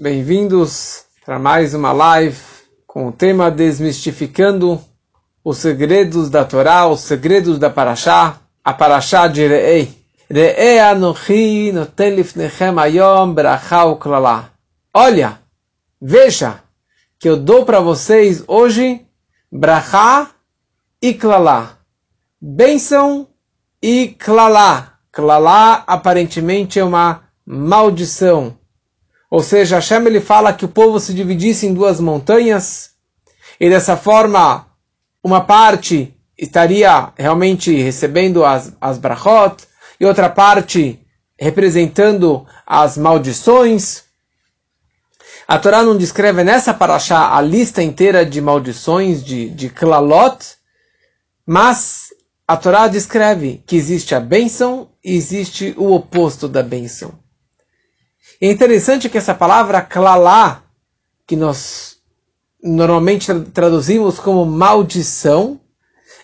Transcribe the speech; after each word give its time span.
Bem-vindos 0.00 1.06
para 1.26 1.40
mais 1.40 1.74
uma 1.74 1.90
live 1.90 2.38
com 2.86 3.08
o 3.08 3.12
tema 3.12 3.50
Desmistificando 3.50 4.80
os 5.42 5.58
segredos 5.58 6.30
da 6.30 6.44
Torá, 6.44 6.86
os 6.86 7.00
segredos 7.00 7.58
da 7.58 7.68
Parashá, 7.68 8.38
a 8.62 8.72
Parashá 8.72 9.26
de 9.26 9.44
Re'ei. 9.44 9.92
Re'ei 10.30 10.78
anochi 10.78 11.72
noten 11.72 12.14
lifnechem 12.14 12.78
ayom 12.78 13.34
bracha 13.34 13.86
uklala. 13.86 14.52
Olha, 14.94 15.40
veja, 16.00 16.62
que 17.18 17.28
eu 17.28 17.36
dou 17.36 17.64
para 17.64 17.80
vocês 17.80 18.44
hoje 18.46 19.04
brachá 19.50 20.30
e 21.02 21.12
klalá. 21.12 21.76
Bênção 22.40 23.26
e 23.82 24.14
klalá. 24.16 24.92
Klalá 25.10 25.82
aparentemente 25.88 26.78
é 26.78 26.84
uma 26.84 27.24
maldição. 27.44 28.57
Ou 29.30 29.42
seja, 29.42 29.76
Hashem 29.76 30.06
ele 30.06 30.20
fala 30.20 30.52
que 30.52 30.64
o 30.64 30.68
povo 30.68 30.98
se 30.98 31.12
dividisse 31.12 31.66
em 31.66 31.74
duas 31.74 32.00
montanhas 32.00 32.90
e 33.60 33.68
dessa 33.68 33.96
forma 33.96 34.66
uma 35.22 35.42
parte 35.42 36.14
estaria 36.36 37.12
realmente 37.16 37.74
recebendo 37.74 38.44
as, 38.44 38.72
as 38.80 38.96
brachot 38.96 39.64
e 40.00 40.06
outra 40.06 40.30
parte 40.30 41.00
representando 41.38 42.46
as 42.66 42.96
maldições. 42.96 44.04
A 45.46 45.58
Torá 45.58 45.82
não 45.82 45.96
descreve 45.96 46.42
nessa 46.44 46.72
paraxá 46.72 47.34
a 47.34 47.40
lista 47.40 47.82
inteira 47.82 48.24
de 48.24 48.40
maldições, 48.40 49.22
de, 49.24 49.50
de 49.50 49.68
klalot, 49.68 50.56
mas 51.46 52.08
a 52.46 52.56
Torá 52.56 52.88
descreve 52.88 53.62
que 53.66 53.76
existe 53.76 54.14
a 54.14 54.20
bênção 54.20 54.90
e 55.04 55.14
existe 55.14 55.74
o 55.76 55.92
oposto 55.92 56.48
da 56.48 56.62
bênção. 56.62 57.12
É 58.40 58.48
interessante 58.48 59.08
que 59.08 59.18
essa 59.18 59.34
palavra 59.34 59.82
klalá, 59.82 60.62
que 61.26 61.34
nós 61.34 61.96
normalmente 62.62 63.32
traduzimos 63.52 64.20
como 64.20 64.46
maldição, 64.46 65.60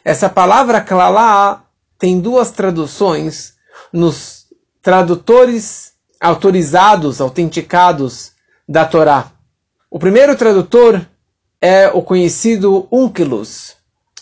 essa 0.05 0.29
palavra 0.29 0.81
klalá 0.81 1.65
tem 1.99 2.21
duas 2.21 2.53
traduções 2.53 3.55
nos 3.93 4.47
tradutores 4.81 5.95
autorizados, 6.21 7.21
autenticados 7.21 8.33
da 8.69 8.85
Torá. 8.85 9.33
O 9.91 9.99
primeiro 9.99 10.37
tradutor 10.37 11.05
é 11.61 11.89
o 11.89 12.01
conhecido 12.01 12.87
Unkelus. 12.93 13.75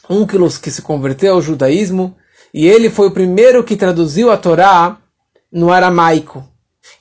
Unkelus 0.09 0.57
que 0.57 0.71
se 0.71 0.81
converteu 0.81 1.35
ao 1.35 1.43
judaísmo 1.43 2.17
e 2.55 2.67
ele 2.67 2.89
foi 2.89 3.09
o 3.09 3.13
primeiro 3.13 3.63
que 3.63 3.77
traduziu 3.77 4.31
a 4.31 4.37
Torá 4.39 4.97
no 5.51 5.71
aramaico. 5.71 6.52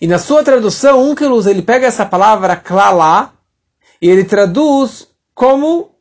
E 0.01 0.07
na 0.07 0.17
sua 0.17 0.43
tradução, 0.43 0.99
Unkelus, 1.11 1.45
ele 1.45 1.61
pega 1.61 1.85
essa 1.85 2.03
palavra 2.03 2.55
klala 2.55 3.33
e 4.01 4.09
ele 4.09 4.23
traduz 4.23 5.07
como 5.35 5.91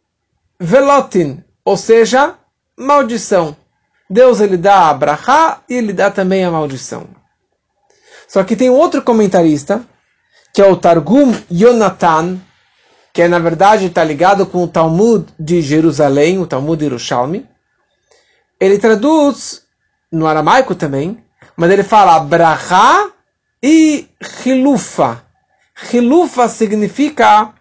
velotin, 0.58 1.44
ou 1.62 1.76
seja, 1.76 2.34
maldição. 2.78 3.54
Deus 4.08 4.40
ele 4.40 4.56
dá 4.56 4.88
a 4.88 4.94
brachá 4.94 5.60
e 5.68 5.74
ele 5.74 5.92
dá 5.92 6.10
também 6.10 6.42
a 6.42 6.50
maldição. 6.50 7.08
Só 8.26 8.42
que 8.42 8.56
tem 8.56 8.70
um 8.70 8.74
outro 8.74 9.02
comentarista, 9.02 9.84
que 10.54 10.62
é 10.62 10.66
o 10.66 10.76
Targum 10.76 11.34
Yonatan, 11.52 12.38
que 13.12 13.20
é, 13.20 13.28
na 13.28 13.38
verdade 13.38 13.86
está 13.86 14.02
ligado 14.02 14.46
com 14.46 14.64
o 14.64 14.68
Talmud 14.68 15.26
de 15.38 15.60
Jerusalém, 15.60 16.38
o 16.38 16.46
Talmud 16.46 16.78
de 16.78 16.86
Yerushalmi. 16.86 17.46
Ele 18.58 18.78
traduz 18.78 19.62
no 20.10 20.26
aramaico 20.26 20.74
também, 20.74 21.22
mas 21.54 21.70
ele 21.70 21.82
fala 21.82 22.18
brachá 22.20 23.10
e 23.62 24.08
Hilufa. 24.44 25.24
Hilufa 25.92 26.48
significa 26.48 27.52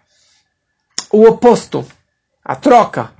o 1.10 1.24
oposto, 1.24 1.86
a 2.44 2.54
troca. 2.54 3.12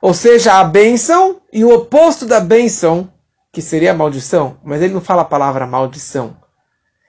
Ou 0.00 0.12
seja, 0.12 0.58
a 0.58 0.64
bênção 0.64 1.40
e 1.52 1.64
o 1.64 1.72
oposto 1.72 2.26
da 2.26 2.40
bênção, 2.40 3.12
que 3.52 3.62
seria 3.62 3.92
a 3.92 3.94
maldição. 3.94 4.58
Mas 4.64 4.82
ele 4.82 4.94
não 4.94 5.00
fala 5.00 5.22
a 5.22 5.26
palavra 5.26 5.66
maldição. 5.66 6.36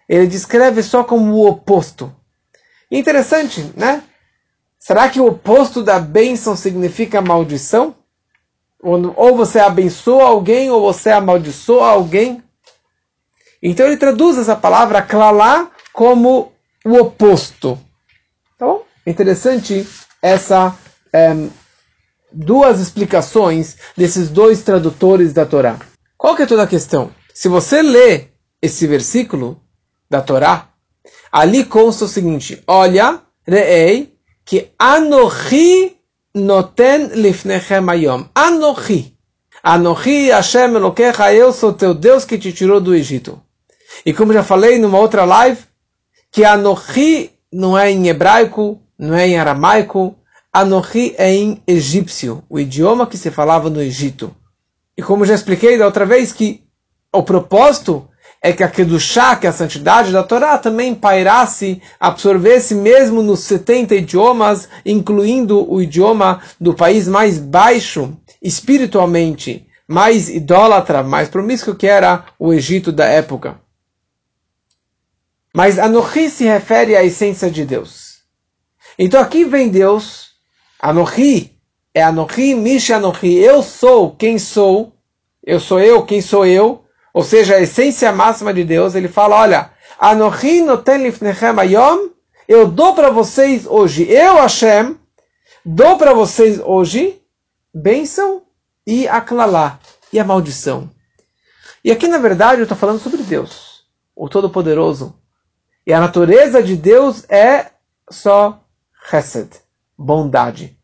Ele 0.08 0.28
descreve 0.28 0.84
só 0.84 1.04
como 1.04 1.34
o 1.34 1.48
oposto. 1.48 2.14
Interessante, 2.92 3.74
né? 3.76 4.04
Será 4.78 5.10
que 5.10 5.20
o 5.20 5.28
oposto 5.28 5.82
da 5.82 6.00
bênção 6.00 6.56
significa 6.56 7.22
maldição? 7.22 7.96
Ou 8.82 9.36
você 9.36 9.60
abençoa 9.60 10.26
alguém 10.26 10.70
ou 10.70 10.82
você 10.82 11.10
amaldiçoa 11.10 11.88
alguém? 11.88 12.44
Então 13.66 13.88
ele 13.88 13.96
traduz 13.96 14.38
essa 14.38 14.58
palavra 14.58 15.02
klalá 15.02 15.72
como 15.94 16.52
o 16.84 16.98
oposto. 16.98 17.80
Tá 18.60 18.66
bom? 18.66 18.84
Interessante 19.08 19.88
essa 20.22 20.78
é, 21.14 21.34
duas 22.30 22.82
explicações 22.82 23.78
desses 23.96 24.30
dois 24.30 24.64
tradutores 24.64 25.32
da 25.32 25.46
Torá. 25.46 25.80
Qual 26.18 26.36
que 26.36 26.44
é 26.44 26.46
toda 26.46 26.64
a 26.64 26.68
questão? 26.68 27.12
Se 27.34 27.48
você 27.48 27.82
lê 27.82 28.26
esse 28.62 28.86
versículo 28.86 29.62
da 30.10 30.22
Torá, 30.22 30.68
ali 31.32 31.64
consta 31.64 32.04
o 32.04 32.10
seguinte: 32.10 32.62
Olha, 32.68 33.22
reei, 33.48 34.14
que 34.44 34.72
anochi 34.78 35.96
noten 36.36 37.08
lifnechem 37.14 37.90
ayom. 37.90 38.26
Anochi. 38.36 39.18
Anochi 39.64 40.30
Hashem 40.30 40.76
Elokecha, 40.76 41.34
eu 41.34 41.54
sou 41.54 41.72
teu 41.72 41.94
Deus 41.94 42.26
que 42.26 42.38
te 42.38 42.52
tirou 42.52 42.82
do 42.82 42.94
Egito. 42.94 43.42
E 44.06 44.14
como 44.14 44.34
já 44.34 44.44
falei 44.44 44.80
numa 44.80 45.00
outra 45.00 45.26
live, 45.26 45.62
que 46.32 46.44
Anochi 46.44 47.32
não 47.52 47.78
é 47.78 47.92
em 47.92 48.08
hebraico, 48.08 48.82
não 48.98 49.16
é 49.16 49.28
em 49.28 49.38
aramaico, 49.38 50.16
Anochi 50.52 51.16
é 51.18 51.34
em 51.34 51.62
egípcio, 51.68 52.44
o 52.50 52.60
idioma 52.60 53.08
que 53.08 53.18
se 53.18 53.32
falava 53.32 53.70
no 53.70 53.82
Egito. 53.82 54.36
E 54.96 55.02
como 55.02 55.26
já 55.26 55.34
expliquei 55.34 55.78
da 55.78 55.86
outra 55.86 56.06
vez, 56.06 56.32
que 56.32 56.64
o 57.12 57.24
propósito 57.24 58.08
é 58.42 58.52
que 58.52 58.64
a 58.64 58.68
Kedushá, 58.68 59.36
que 59.36 59.48
é 59.48 59.50
a 59.50 59.54
santidade 59.54 60.12
da 60.12 60.22
Torá, 60.22 60.58
também 60.58 60.94
pairasse, 60.94 61.82
absorvesse 62.00 62.76
mesmo 62.76 63.24
nos 63.24 63.40
70 63.40 63.96
idiomas, 63.96 64.68
incluindo 64.86 65.72
o 65.72 65.82
idioma 65.82 66.42
do 66.60 66.74
país 66.74 67.08
mais 67.08 67.40
baixo, 67.40 68.16
espiritualmente, 68.42 69.66
mais 69.88 70.30
idólatra, 70.30 71.02
mais 71.02 71.30
promíscuo 71.30 71.74
que 71.74 71.88
era 71.88 72.26
o 72.38 72.54
Egito 72.54 72.92
da 72.92 73.06
época. 73.06 73.63
Mas 75.56 75.78
Anochi 75.78 76.32
se 76.32 76.46
refere 76.46 76.96
à 76.96 77.04
essência 77.04 77.52
de 77.52 77.64
Deus. 77.64 78.24
Então 78.98 79.22
aqui 79.22 79.46
vem 79.46 79.70
Deus, 79.70 80.32
Anochi, 80.80 81.56
é 81.94 82.02
Anochi, 82.02 82.56
Misha 82.56 82.96
Anochi, 82.98 83.36
eu 83.36 83.62
sou 83.62 84.16
quem 84.16 84.40
sou, 84.40 84.94
eu 85.46 85.60
sou 85.60 85.80
eu, 85.80 86.04
quem 86.04 86.22
sou 86.22 86.46
eu, 86.46 86.84
ou 87.14 87.24
seja, 87.24 87.56
a 87.56 87.62
essência 87.62 88.12
máxima 88.12 88.52
de 88.52 88.64
Deus, 88.64 88.96
ele 88.96 89.08
fala, 89.08 89.36
olha, 89.36 89.72
Anochi 90.00 90.62
noten 90.62 91.04
lifnechem 91.04 91.60
ayom, 91.60 92.10
eu 92.48 92.68
dou 92.68 92.96
para 92.96 93.12
vocês 93.12 93.68
hoje, 93.68 94.10
eu 94.10 94.36
Hashem, 94.38 94.98
dou 95.64 95.98
para 95.98 96.14
vocês 96.14 96.60
hoje 96.60 97.22
bênção 97.72 98.42
e 98.88 99.08
aklalá, 99.08 99.80
e 100.12 100.20
a 100.20 100.24
maldição. 100.24 100.90
E 101.86 101.92
aqui, 101.92 102.08
na 102.08 102.18
verdade, 102.18 102.62
eu 102.62 102.64
estou 102.64 102.78
falando 102.78 103.00
sobre 103.00 103.22
Deus, 103.22 103.84
o 104.16 104.28
Todo-Poderoso, 104.28 105.16
e 105.86 105.94
a 105.94 106.00
natureza 106.00 106.64
de 106.64 106.76
Deus 106.76 107.26
é 107.30 107.68
só 108.10 108.62
chesed, 109.10 109.50
bondade. 109.98 110.78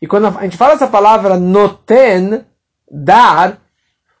E 0.00 0.06
quando 0.06 0.26
a 0.26 0.42
gente 0.42 0.56
fala 0.56 0.74
essa 0.74 0.86
palavra 0.86 1.38
noten, 1.38 2.44
dar, 2.90 3.60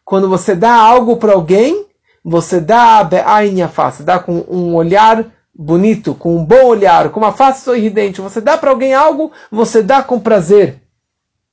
quando 0.04 0.28
você 0.28 0.54
dá 0.54 0.74
algo 0.74 1.16
para 1.16 1.32
alguém, 1.32 1.86
você 2.24 2.60
dá 2.60 3.02
be'ain 3.02 3.66
face, 3.68 4.02
dá 4.02 4.18
com 4.18 4.44
um 4.48 4.74
olhar 4.74 5.26
bonito, 5.54 6.14
com 6.14 6.36
um 6.36 6.44
bom 6.44 6.66
olhar, 6.66 7.10
com 7.10 7.20
uma 7.20 7.32
face 7.32 7.64
sorridente. 7.64 8.20
Você 8.20 8.40
dá 8.40 8.56
para 8.56 8.70
alguém 8.70 8.94
algo, 8.94 9.32
você 9.50 9.82
dá 9.82 10.02
com 10.02 10.20
prazer. 10.20 10.80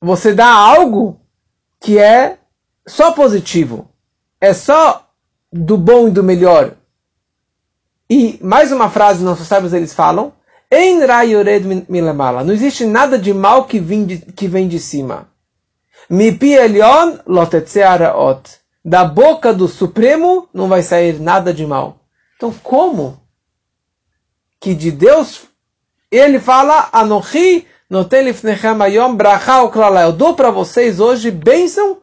Você 0.00 0.32
dá 0.32 0.48
algo 0.48 1.20
que 1.80 1.98
é 1.98 2.38
só 2.86 3.12
positivo. 3.12 3.90
É 4.40 4.54
só 4.54 5.06
do 5.52 5.76
bom 5.76 6.08
e 6.08 6.10
do 6.10 6.22
melhor. 6.22 6.76
E 8.10 8.40
mais 8.42 8.72
uma 8.72 8.90
frase 8.90 9.22
nossos 9.22 9.46
sábios 9.46 9.72
eles 9.72 9.94
falam: 9.94 10.32
Não 12.42 12.52
existe 12.52 12.84
nada 12.84 13.16
de 13.16 13.32
mal 13.32 13.66
que 13.66 13.78
vem 13.78 14.04
de, 14.04 14.18
que 14.18 14.48
vem 14.48 14.66
de 14.66 14.80
cima. 14.80 15.28
Da 18.84 19.04
boca 19.04 19.54
do 19.54 19.68
Supremo 19.68 20.48
não 20.52 20.66
vai 20.66 20.82
sair 20.82 21.20
nada 21.20 21.54
de 21.54 21.64
mal. 21.64 22.00
Então, 22.36 22.52
como 22.52 23.20
que 24.58 24.74
de 24.74 24.90
Deus 24.90 25.42
ele 26.10 26.40
fala 26.40 26.88
Anochi 26.92 27.64
eu 30.02 30.12
dou 30.12 30.34
para 30.34 30.50
vocês 30.50 30.98
hoje 30.98 31.30
bênção 31.30 31.98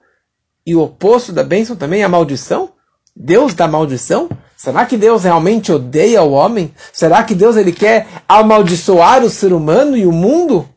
e 0.66 0.74
o 0.74 0.82
oposto 0.84 1.34
da 1.34 1.44
bênção 1.44 1.76
também 1.76 2.02
é 2.02 2.06
a 2.06 2.10
maldição? 2.10 2.77
Deus 3.20 3.56
dá 3.56 3.68
maldição? 3.68 4.30
Será 4.56 4.86
que 4.86 4.96
Deus 4.96 5.24
realmente 5.24 5.72
odeia 5.72 6.22
o 6.22 6.32
homem? 6.32 6.74
Será 6.94 7.24
que 7.24 7.34
Deus 7.34 7.58
ele 7.58 7.72
quer 7.72 8.08
amaldiçoar 8.30 9.24
o 9.24 9.30
ser 9.30 9.54
humano 9.54 9.98
e 9.98 10.06
o 10.06 10.12
mundo? 10.12 10.70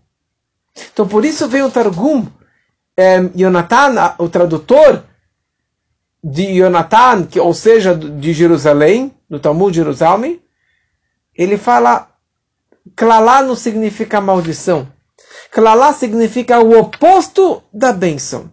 Então 0.92 1.06
por 1.06 1.24
isso 1.24 1.46
veio 1.46 1.66
o 1.66 1.70
Targum, 1.70 2.26
é, 2.96 3.22
Jonathan, 3.34 4.14
o 4.18 4.28
tradutor 4.28 5.04
de 6.22 6.56
Jonathan, 6.56 7.26
que, 7.26 7.38
ou 7.38 7.52
seja, 7.52 7.94
de 7.94 8.32
Jerusalém, 8.32 9.14
do 9.28 9.38
Talmud 9.38 9.72
de 9.72 9.78
Jerusalém, 9.78 10.40
ele 11.34 11.56
fala, 11.58 12.08
Klalá 12.96 13.42
não 13.42 13.54
significa 13.54 14.20
maldição. 14.20 14.88
Klalá 15.50 15.92
significa 15.92 16.60
o 16.60 16.78
oposto 16.78 17.62
da 17.72 17.92
bênção. 17.92 18.50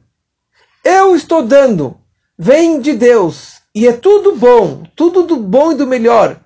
Eu 0.83 1.15
estou 1.15 1.43
dando, 1.43 1.97
vem 2.37 2.79
de 2.79 2.93
Deus, 2.93 3.56
e 3.77 3.87
é 3.87 3.93
tudo 3.93 4.35
bom, 4.35 4.81
tudo 4.95 5.21
do 5.21 5.37
bom 5.37 5.71
e 5.71 5.75
do 5.75 5.85
melhor. 5.85 6.39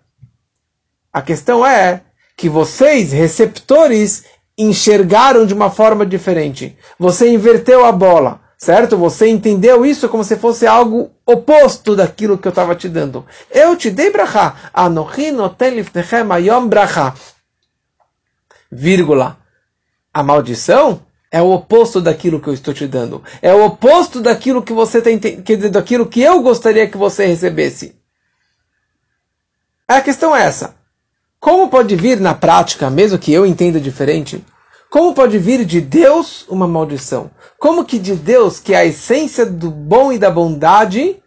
A 1.13 1.21
questão 1.21 1.65
é 1.65 2.01
que 2.35 2.49
vocês, 2.49 3.13
receptores, 3.13 4.25
enxergaram 4.57 5.45
de 5.45 5.53
uma 5.53 5.69
forma 5.69 6.05
diferente. 6.05 6.77
Você 6.99 7.31
inverteu 7.31 7.85
a 7.85 7.91
bola, 7.93 8.41
certo? 8.57 8.97
Você 8.97 9.29
entendeu 9.29 9.85
isso 9.85 10.09
como 10.09 10.25
se 10.25 10.35
fosse 10.35 10.67
algo 10.67 11.09
oposto 11.25 11.95
daquilo 11.95 12.37
que 12.37 12.49
eu 12.49 12.51
estava 12.51 12.75
te 12.75 12.89
dando. 12.89 13.25
Eu 13.49 13.77
te 13.77 13.89
dei 13.89 14.11
brachá. 14.11 14.69
Anochi 14.73 15.31
noten 15.31 15.75
lifnechem 15.75 16.29
ayom 16.29 16.67
brachá. 16.67 17.15
Vírgula. 18.69 19.37
A 20.13 20.21
maldição 20.21 20.99
é 21.31 21.41
o 21.41 21.51
oposto 21.51 22.01
daquilo 22.01 22.41
que 22.41 22.49
eu 22.49 22.53
estou 22.53 22.73
te 22.73 22.85
dando. 22.85 23.23
É 23.41 23.53
o 23.53 23.65
oposto 23.65 24.19
daquilo 24.19 24.61
que 24.61 24.73
você 24.73 25.01
tem, 25.01 25.17
que, 25.17 25.55
daquilo 25.55 26.05
que 26.05 26.21
eu 26.21 26.41
gostaria 26.41 26.89
que 26.89 26.97
você 26.97 27.25
recebesse. 27.25 27.95
A 29.87 30.01
questão 30.01 30.35
é 30.35 30.43
essa. 30.43 30.75
Como 31.39 31.69
pode 31.69 31.95
vir 31.95 32.19
na 32.19 32.35
prática, 32.35 32.89
mesmo 32.89 33.17
que 33.17 33.31
eu 33.31 33.45
entenda 33.45 33.79
diferente, 33.79 34.45
como 34.89 35.13
pode 35.13 35.37
vir 35.37 35.63
de 35.63 35.79
Deus 35.79 36.45
uma 36.49 36.67
maldição? 36.67 37.31
Como 37.57 37.85
que 37.85 37.97
de 37.97 38.13
Deus, 38.13 38.59
que 38.59 38.73
é 38.73 38.77
a 38.77 38.85
essência 38.85 39.45
do 39.45 39.71
bom 39.71 40.11
e 40.11 40.19
da 40.19 40.29
bondade, 40.29 41.17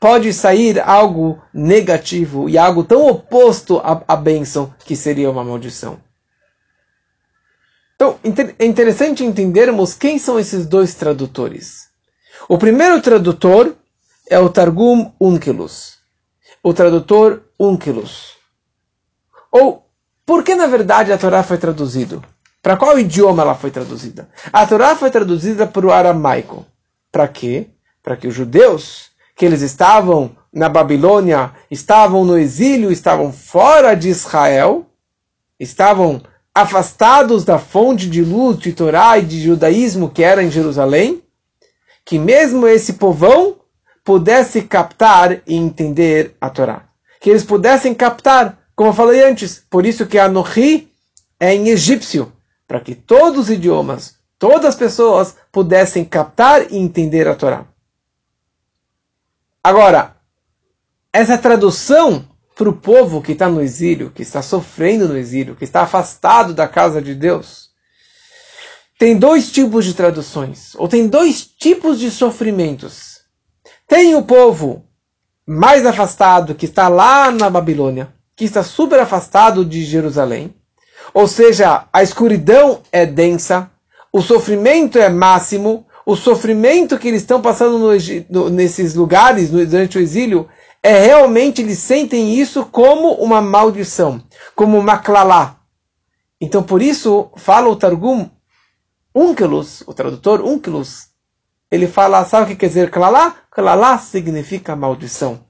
pode 0.00 0.32
sair 0.32 0.80
algo 0.80 1.40
negativo 1.52 2.48
e 2.48 2.56
algo 2.56 2.82
tão 2.82 3.06
oposto 3.06 3.78
à, 3.78 4.02
à 4.08 4.16
bênção 4.16 4.72
que 4.84 4.96
seria 4.96 5.30
uma 5.30 5.44
maldição? 5.44 6.05
Então, 7.96 8.18
é 8.58 8.66
interessante 8.66 9.24
entendermos 9.24 9.94
quem 9.94 10.18
são 10.18 10.38
esses 10.38 10.66
dois 10.66 10.94
tradutores. 10.94 11.88
O 12.46 12.58
primeiro 12.58 13.00
tradutor 13.00 13.74
é 14.28 14.38
o 14.38 14.50
Targum 14.50 15.12
Unkelus, 15.18 15.98
o 16.62 16.74
tradutor 16.74 17.42
Unkelus. 17.58 18.34
Ou, 19.50 19.88
por 20.26 20.44
que 20.44 20.54
na 20.54 20.66
verdade 20.66 21.10
a 21.10 21.16
Torá 21.16 21.42
foi 21.42 21.56
traduzida? 21.56 22.20
Para 22.62 22.76
qual 22.76 22.98
idioma 22.98 23.42
ela 23.42 23.54
foi 23.54 23.70
traduzida? 23.70 24.28
A 24.52 24.66
Torá 24.66 24.94
foi 24.94 25.10
traduzida 25.10 25.66
para 25.66 25.86
o 25.86 25.92
aramaico. 25.92 26.66
Para 27.10 27.26
quê? 27.26 27.68
Para 28.02 28.16
que 28.16 28.26
os 28.26 28.34
judeus, 28.34 29.10
que 29.34 29.46
eles 29.46 29.62
estavam 29.62 30.36
na 30.52 30.68
Babilônia, 30.68 31.52
estavam 31.70 32.24
no 32.24 32.36
exílio, 32.36 32.92
estavam 32.92 33.32
fora 33.32 33.94
de 33.94 34.10
Israel, 34.10 34.84
estavam 35.58 36.22
afastados 36.56 37.44
da 37.44 37.58
fonte 37.58 38.08
de 38.08 38.22
luz 38.22 38.58
de 38.58 38.72
Torá 38.72 39.18
e 39.18 39.22
de 39.26 39.42
judaísmo 39.42 40.08
que 40.08 40.22
era 40.22 40.42
em 40.42 40.50
Jerusalém, 40.50 41.22
que 42.02 42.18
mesmo 42.18 42.66
esse 42.66 42.94
povão 42.94 43.58
pudesse 44.02 44.62
captar 44.62 45.42
e 45.46 45.54
entender 45.54 46.34
a 46.40 46.48
Torá. 46.48 46.88
Que 47.20 47.28
eles 47.28 47.44
pudessem 47.44 47.92
captar, 47.92 48.58
como 48.74 48.88
eu 48.88 48.94
falei 48.94 49.22
antes, 49.22 49.62
por 49.68 49.84
isso 49.84 50.06
que 50.06 50.18
Anohi 50.18 50.90
é 51.38 51.54
em 51.54 51.68
egípcio, 51.68 52.32
para 52.66 52.80
que 52.80 52.94
todos 52.94 53.38
os 53.40 53.50
idiomas, 53.50 54.14
todas 54.38 54.64
as 54.64 54.74
pessoas 54.74 55.36
pudessem 55.52 56.06
captar 56.06 56.72
e 56.72 56.78
entender 56.78 57.28
a 57.28 57.34
Torá. 57.34 57.66
Agora, 59.62 60.16
essa 61.12 61.36
tradução 61.36 62.24
para 62.56 62.70
o 62.70 62.72
povo 62.72 63.20
que 63.20 63.32
está 63.32 63.50
no 63.50 63.60
exílio, 63.60 64.10
que 64.10 64.22
está 64.22 64.40
sofrendo 64.40 65.06
no 65.06 65.16
exílio, 65.16 65.54
que 65.54 65.64
está 65.64 65.82
afastado 65.82 66.54
da 66.54 66.66
casa 66.66 67.02
de 67.02 67.14
Deus, 67.14 67.68
tem 68.98 69.14
dois 69.14 69.52
tipos 69.52 69.84
de 69.84 69.92
traduções, 69.92 70.74
ou 70.76 70.88
tem 70.88 71.06
dois 71.06 71.44
tipos 71.46 72.00
de 72.00 72.10
sofrimentos. 72.10 73.20
Tem 73.86 74.14
o 74.14 74.22
povo 74.22 74.86
mais 75.46 75.84
afastado, 75.84 76.54
que 76.54 76.64
está 76.64 76.88
lá 76.88 77.30
na 77.30 77.50
Babilônia, 77.50 78.14
que 78.34 78.46
está 78.46 78.62
super 78.62 78.98
afastado 79.00 79.62
de 79.62 79.84
Jerusalém, 79.84 80.54
ou 81.12 81.28
seja, 81.28 81.86
a 81.92 82.02
escuridão 82.02 82.80
é 82.90 83.04
densa, 83.04 83.70
o 84.10 84.22
sofrimento 84.22 84.98
é 84.98 85.10
máximo, 85.10 85.86
o 86.06 86.16
sofrimento 86.16 86.96
que 86.98 87.08
eles 87.08 87.20
estão 87.20 87.42
passando 87.42 87.78
no, 87.78 87.90
no, 88.30 88.48
nesses 88.48 88.94
lugares 88.94 89.50
durante 89.50 89.98
o 89.98 90.00
exílio 90.00 90.48
é 90.86 91.04
realmente 91.04 91.60
eles 91.60 91.80
sentem 91.80 92.38
isso 92.38 92.64
como 92.64 93.14
uma 93.14 93.40
maldição, 93.40 94.22
como 94.54 94.78
uma 94.78 94.96
clalá. 94.96 95.56
Então 96.40 96.62
por 96.62 96.80
isso 96.80 97.28
fala 97.36 97.68
o 97.68 97.74
Targum 97.74 98.30
Unkelus, 99.12 99.82
o 99.84 99.92
tradutor 99.92 100.42
Unkelus, 100.42 101.08
ele 101.72 101.88
fala, 101.88 102.24
sabe 102.24 102.44
o 102.44 102.46
que 102.46 102.54
quer 102.54 102.68
dizer 102.68 102.88
clalá? 102.92 103.34
Clalá 103.50 103.98
significa 103.98 104.76
maldição. 104.76 105.40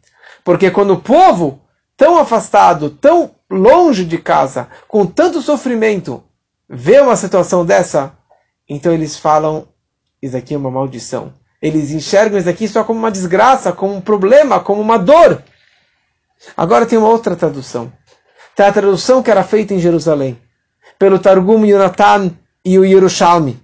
Porque 0.43 0.71
quando 0.71 0.95
o 0.95 1.03
povo, 1.03 1.61
tão 1.99 2.17
afastado, 2.17 2.89
tão 2.89 3.33
longe 3.51 4.07
de 4.07 4.17
casa, 4.17 4.69
com 4.89 5.05
tanto 5.05 5.43
sofrimento, 5.43 6.25
vê 6.67 6.99
uma 6.99 7.15
situação 7.15 7.67
dessa, 7.67 8.17
então 8.67 8.91
eles 8.91 9.19
falam, 9.19 9.69
isso 10.23 10.35
aqui 10.35 10.55
é 10.55 10.57
uma 10.57 10.71
maldição. 10.71 11.35
Eles 11.61 11.91
enxergam 11.91 12.39
isso 12.39 12.49
aqui 12.49 12.69
só 12.69 12.85
como 12.85 12.99
uma 12.99 13.11
desgraça, 13.11 13.73
como 13.73 13.95
um 13.95 14.01
problema, 14.01 14.61
como 14.61 14.81
uma 14.81 14.99
dor. 14.99 15.43
Agora 16.57 16.87
tem 16.87 16.99
uma 16.99 17.09
outra 17.09 17.35
tradução. 17.35 17.93
Tem 18.55 18.67
a 18.67 18.73
tradução 18.73 19.23
que 19.23 19.31
era 19.31 19.43
feita 19.43 19.75
em 19.75 19.79
Jerusalém, 19.79 20.39
pelo 20.99 21.19
Targum 21.19 21.65
Yonatan 21.65 22.33
e 22.65 22.79
o 22.79 22.85
Yerushalmi. 22.85 23.61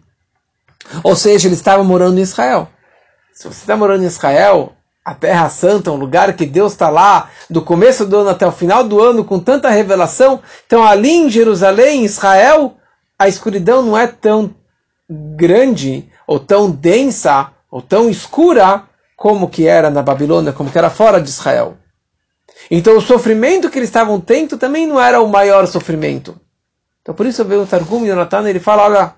Ou 1.03 1.17
seja, 1.17 1.49
eles 1.49 1.59
estavam 1.59 1.85
morando 1.85 2.19
em 2.19 2.23
Israel. 2.23 2.69
Se 3.33 3.45
você 3.45 3.61
está 3.61 3.77
morando 3.77 4.03
em 4.03 4.07
Israel, 4.07 4.75
a 5.05 5.15
Terra 5.15 5.49
Santa, 5.49 5.91
um 5.91 5.97
lugar 5.97 6.33
que 6.35 6.47
Deus 6.47 6.73
está 6.73 6.89
lá, 6.89 7.31
do 7.49 7.63
começo 7.63 8.07
do 8.07 8.19
ano 8.19 8.31
até 8.31 8.47
o 8.47 8.53
final 8.53 8.85
do 8.85 9.01
ano, 9.01 9.25
com 9.25 9.39
tanta 9.39 9.69
revelação, 9.69 10.41
então 10.67 10.85
ali 10.85 11.11
em 11.11 11.31
Jerusalém, 11.31 12.03
em 12.03 12.05
Israel, 12.05 12.77
a 13.19 13.29
escuridão 13.29 13.83
não 13.83 13.97
é 13.97 14.07
tão 14.07 14.55
grande 15.09 16.09
ou 16.27 16.39
tão 16.39 16.71
densa 16.71 17.51
ou 17.73 17.81
tão 17.81 18.11
escura 18.11 18.85
como 19.17 19.49
que 19.49 19.67
era 19.67 19.89
na 19.89 20.03
Babilônia, 20.03 20.53
como 20.53 20.71
que 20.71 20.77
era 20.77 20.91
fora 20.91 21.19
de 21.19 21.31
Israel. 21.31 21.79
Então 22.71 22.99
o 22.99 23.01
sofrimento 23.01 23.71
que 23.71 23.79
eles 23.79 23.89
estavam 23.89 24.21
tendo 24.21 24.59
também 24.59 24.87
não 24.87 25.01
era 25.01 25.23
o 25.23 25.29
maior 25.29 25.67
sofrimento. 25.67 26.39
Então 27.01 27.15
por 27.15 27.25
isso 27.25 27.43
veio 27.47 27.63
o 27.63 27.67
Targum 27.67 28.05
Yonatan 28.05 28.47
ele 28.47 28.61
fala, 28.61 28.85
olha, 28.85 29.15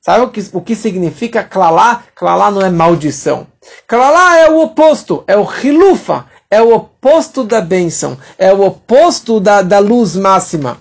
sabe 0.00 0.24
o 0.24 0.30
que, 0.30 0.50
o 0.52 0.60
que 0.60 0.74
significa 0.74 1.44
klalá? 1.44 2.02
Klalá 2.16 2.50
não 2.50 2.60
é 2.60 2.70
maldição. 2.70 3.46
Klalá 3.86 4.38
é 4.38 4.50
o 4.50 4.60
oposto, 4.60 5.22
é 5.28 5.36
o 5.36 5.46
hilufa, 5.62 6.26
é 6.50 6.60
o 6.60 6.74
oposto 6.74 7.44
da 7.44 7.60
bênção, 7.60 8.18
é 8.36 8.52
o 8.52 8.66
oposto 8.66 9.38
da, 9.38 9.62
da 9.62 9.78
luz 9.78 10.16
máxima. 10.16 10.78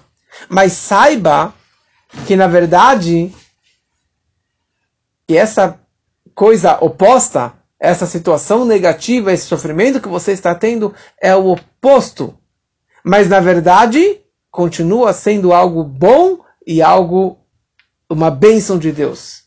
Mas 0.50 0.74
saiba 0.74 1.54
que 2.26 2.36
na 2.36 2.48
verdade 2.48 3.32
que 5.28 5.38
essa 5.38 5.81
coisa 6.42 6.76
oposta, 6.82 7.54
essa 7.80 8.08
situação 8.08 8.66
negativa, 8.66 9.32
esse 9.32 9.46
sofrimento 9.46 10.02
que 10.02 10.08
você 10.08 10.32
está 10.32 10.56
tendo 10.56 10.92
é 11.22 11.36
o 11.36 11.50
oposto. 11.50 12.36
Mas 13.06 13.30
na 13.30 13.40
verdade, 13.40 14.20
continua 14.50 15.14
sendo 15.14 15.54
algo 15.54 15.84
bom 15.84 16.40
e 16.66 16.82
algo, 16.82 17.38
uma 18.10 18.32
bênção 18.32 18.80
de 18.80 18.92
Deus. 18.92 19.44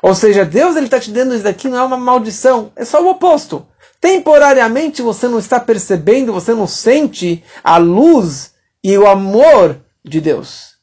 Ou 0.00 0.14
seja, 0.14 0.44
Deus 0.44 0.76
ele 0.76 0.84
está 0.84 1.00
te 1.00 1.10
dando 1.10 1.34
isso 1.34 1.42
daqui 1.42 1.68
não 1.68 1.78
é 1.78 1.82
uma 1.82 1.96
maldição, 1.96 2.70
é 2.76 2.84
só 2.84 3.02
o 3.02 3.10
oposto. 3.10 3.66
Temporariamente 4.00 5.02
você 5.02 5.26
não 5.26 5.40
está 5.40 5.58
percebendo, 5.58 6.32
você 6.32 6.54
não 6.54 6.68
sente 6.68 7.42
a 7.64 7.76
luz 7.76 8.54
e 8.84 8.96
o 8.96 9.08
amor 9.08 9.80
de 10.04 10.20
Deus. 10.20 10.76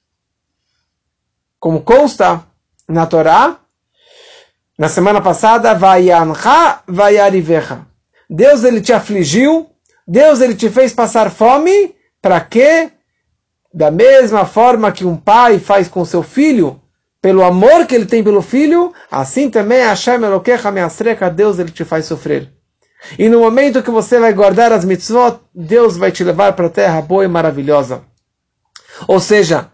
Como 1.57 1.79
consta 1.83 2.45
na 2.85 3.05
Torá, 3.05 3.61
na 4.77 4.87
semana 4.87 5.21
passada. 5.21 5.77
Deus 8.29 8.63
ele 8.63 8.81
te 8.81 8.93
afligiu, 8.93 9.69
Deus 10.07 10.41
ele 10.41 10.55
te 10.55 10.69
fez 10.69 10.93
passar 10.93 11.31
fome, 11.31 11.95
para 12.21 12.39
quê? 12.39 12.91
Da 13.73 13.89
mesma 13.89 14.45
forma 14.45 14.91
que 14.91 15.05
um 15.05 15.15
pai 15.15 15.59
faz 15.59 15.87
com 15.87 16.05
seu 16.05 16.23
filho, 16.23 16.81
pelo 17.21 17.43
amor 17.43 17.85
que 17.85 17.95
ele 17.95 18.05
tem 18.05 18.23
pelo 18.23 18.41
filho, 18.41 18.93
assim 19.11 19.49
também 19.49 19.79
Hashem 19.79 20.23
Elokecha 20.23 20.71
Measrecha, 20.71 21.29
Deus 21.29 21.59
ele 21.59 21.71
te 21.71 21.83
faz 21.83 22.05
sofrer. 22.05 22.51
E 23.17 23.29
no 23.29 23.39
momento 23.39 23.83
que 23.83 23.91
você 23.91 24.19
vai 24.19 24.33
guardar 24.33 24.71
as 24.71 24.83
mitzvot, 24.83 25.39
Deus 25.53 25.97
vai 25.97 26.11
te 26.11 26.23
levar 26.23 26.53
para 26.53 26.67
a 26.67 26.69
terra 26.69 27.01
boa 27.01 27.23
e 27.23 27.27
maravilhosa. 27.27 28.03
Ou 29.07 29.19
seja, 29.19 29.69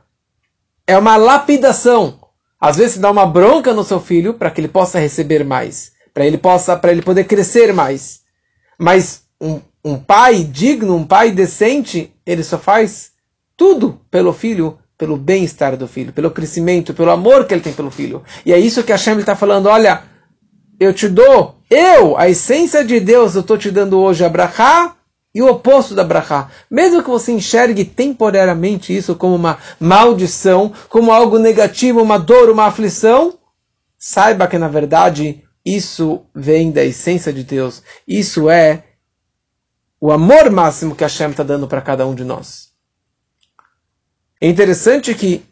é 0.85 0.97
uma 0.97 1.15
lapidação. 1.15 2.19
Às 2.63 2.77
vezes 2.77 2.97
dá 2.97 3.11
uma 3.11 3.25
bronca 3.25 3.73
no 3.73 3.83
seu 3.83 3.99
filho 3.99 4.35
para 4.35 4.49
que 4.49 4.61
ele 4.61 4.69
possa 4.69 4.97
receber 4.97 5.43
mais, 5.43 5.91
para 6.13 6.25
ele 6.25 6.37
possa, 6.37 6.77
para 6.77 6.93
ele 6.93 7.01
poder 7.01 7.25
crescer 7.25 7.73
mais. 7.73 8.21
Mas 8.79 9.23
um, 9.41 9.59
um 9.83 9.97
pai 9.97 10.45
digno, 10.45 10.95
um 10.95 11.03
pai 11.05 11.29
decente, 11.29 12.13
ele 12.25 12.41
só 12.41 12.57
faz 12.57 13.11
tudo 13.57 13.99
pelo 14.09 14.31
filho, 14.31 14.79
pelo 14.97 15.17
bem-estar 15.17 15.75
do 15.75 15.89
filho, 15.89 16.13
pelo 16.13 16.31
crescimento, 16.31 16.93
pelo 16.93 17.11
amor 17.11 17.45
que 17.45 17.53
ele 17.53 17.59
tem 17.59 17.73
pelo 17.73 17.91
filho. 17.91 18.23
E 18.45 18.53
é 18.53 18.57
isso 18.57 18.81
que 18.81 18.93
Hashem 18.93 19.19
está 19.19 19.35
falando, 19.35 19.65
olha, 19.65 20.03
eu 20.79 20.93
te 20.93 21.09
dou, 21.09 21.55
eu, 21.69 22.17
a 22.17 22.29
essência 22.29 22.81
de 22.81 22.97
Deus, 23.01 23.35
eu 23.35 23.41
estou 23.41 23.57
te 23.57 23.69
dando 23.71 23.99
hoje 23.99 24.23
a 24.23 24.29
brachá 24.29 24.95
e 25.33 25.41
o 25.41 25.47
oposto 25.47 25.95
da 25.95 26.03
brachá. 26.03 26.49
Mesmo 26.69 27.01
que 27.01 27.09
você 27.09 27.31
enxergue 27.31 27.83
temporariamente 27.83 28.95
isso 28.95 29.15
como 29.15 29.35
uma 29.35 29.57
maldição, 29.79 30.71
como 30.89 31.11
algo 31.11 31.39
negativo, 31.39 32.01
uma 32.01 32.19
dor, 32.19 32.49
uma 32.49 32.65
aflição, 32.65 33.37
saiba 33.97 34.47
que 34.47 34.57
na 34.57 34.67
verdade 34.67 35.43
isso 35.65 36.25
vem 36.35 36.71
da 36.71 36.83
essência 36.83 37.33
de 37.33 37.43
Deus. 37.43 37.81
Isso 38.07 38.49
é 38.49 38.83
o 39.99 40.11
amor 40.11 40.51
máximo 40.51 40.95
que 40.95 41.03
Hashem 41.03 41.31
está 41.31 41.43
dando 41.43 41.67
para 41.67 41.81
cada 41.81 42.05
um 42.05 42.13
de 42.13 42.23
nós. 42.23 42.71
É 44.39 44.47
interessante 44.47 45.15
que 45.15 45.45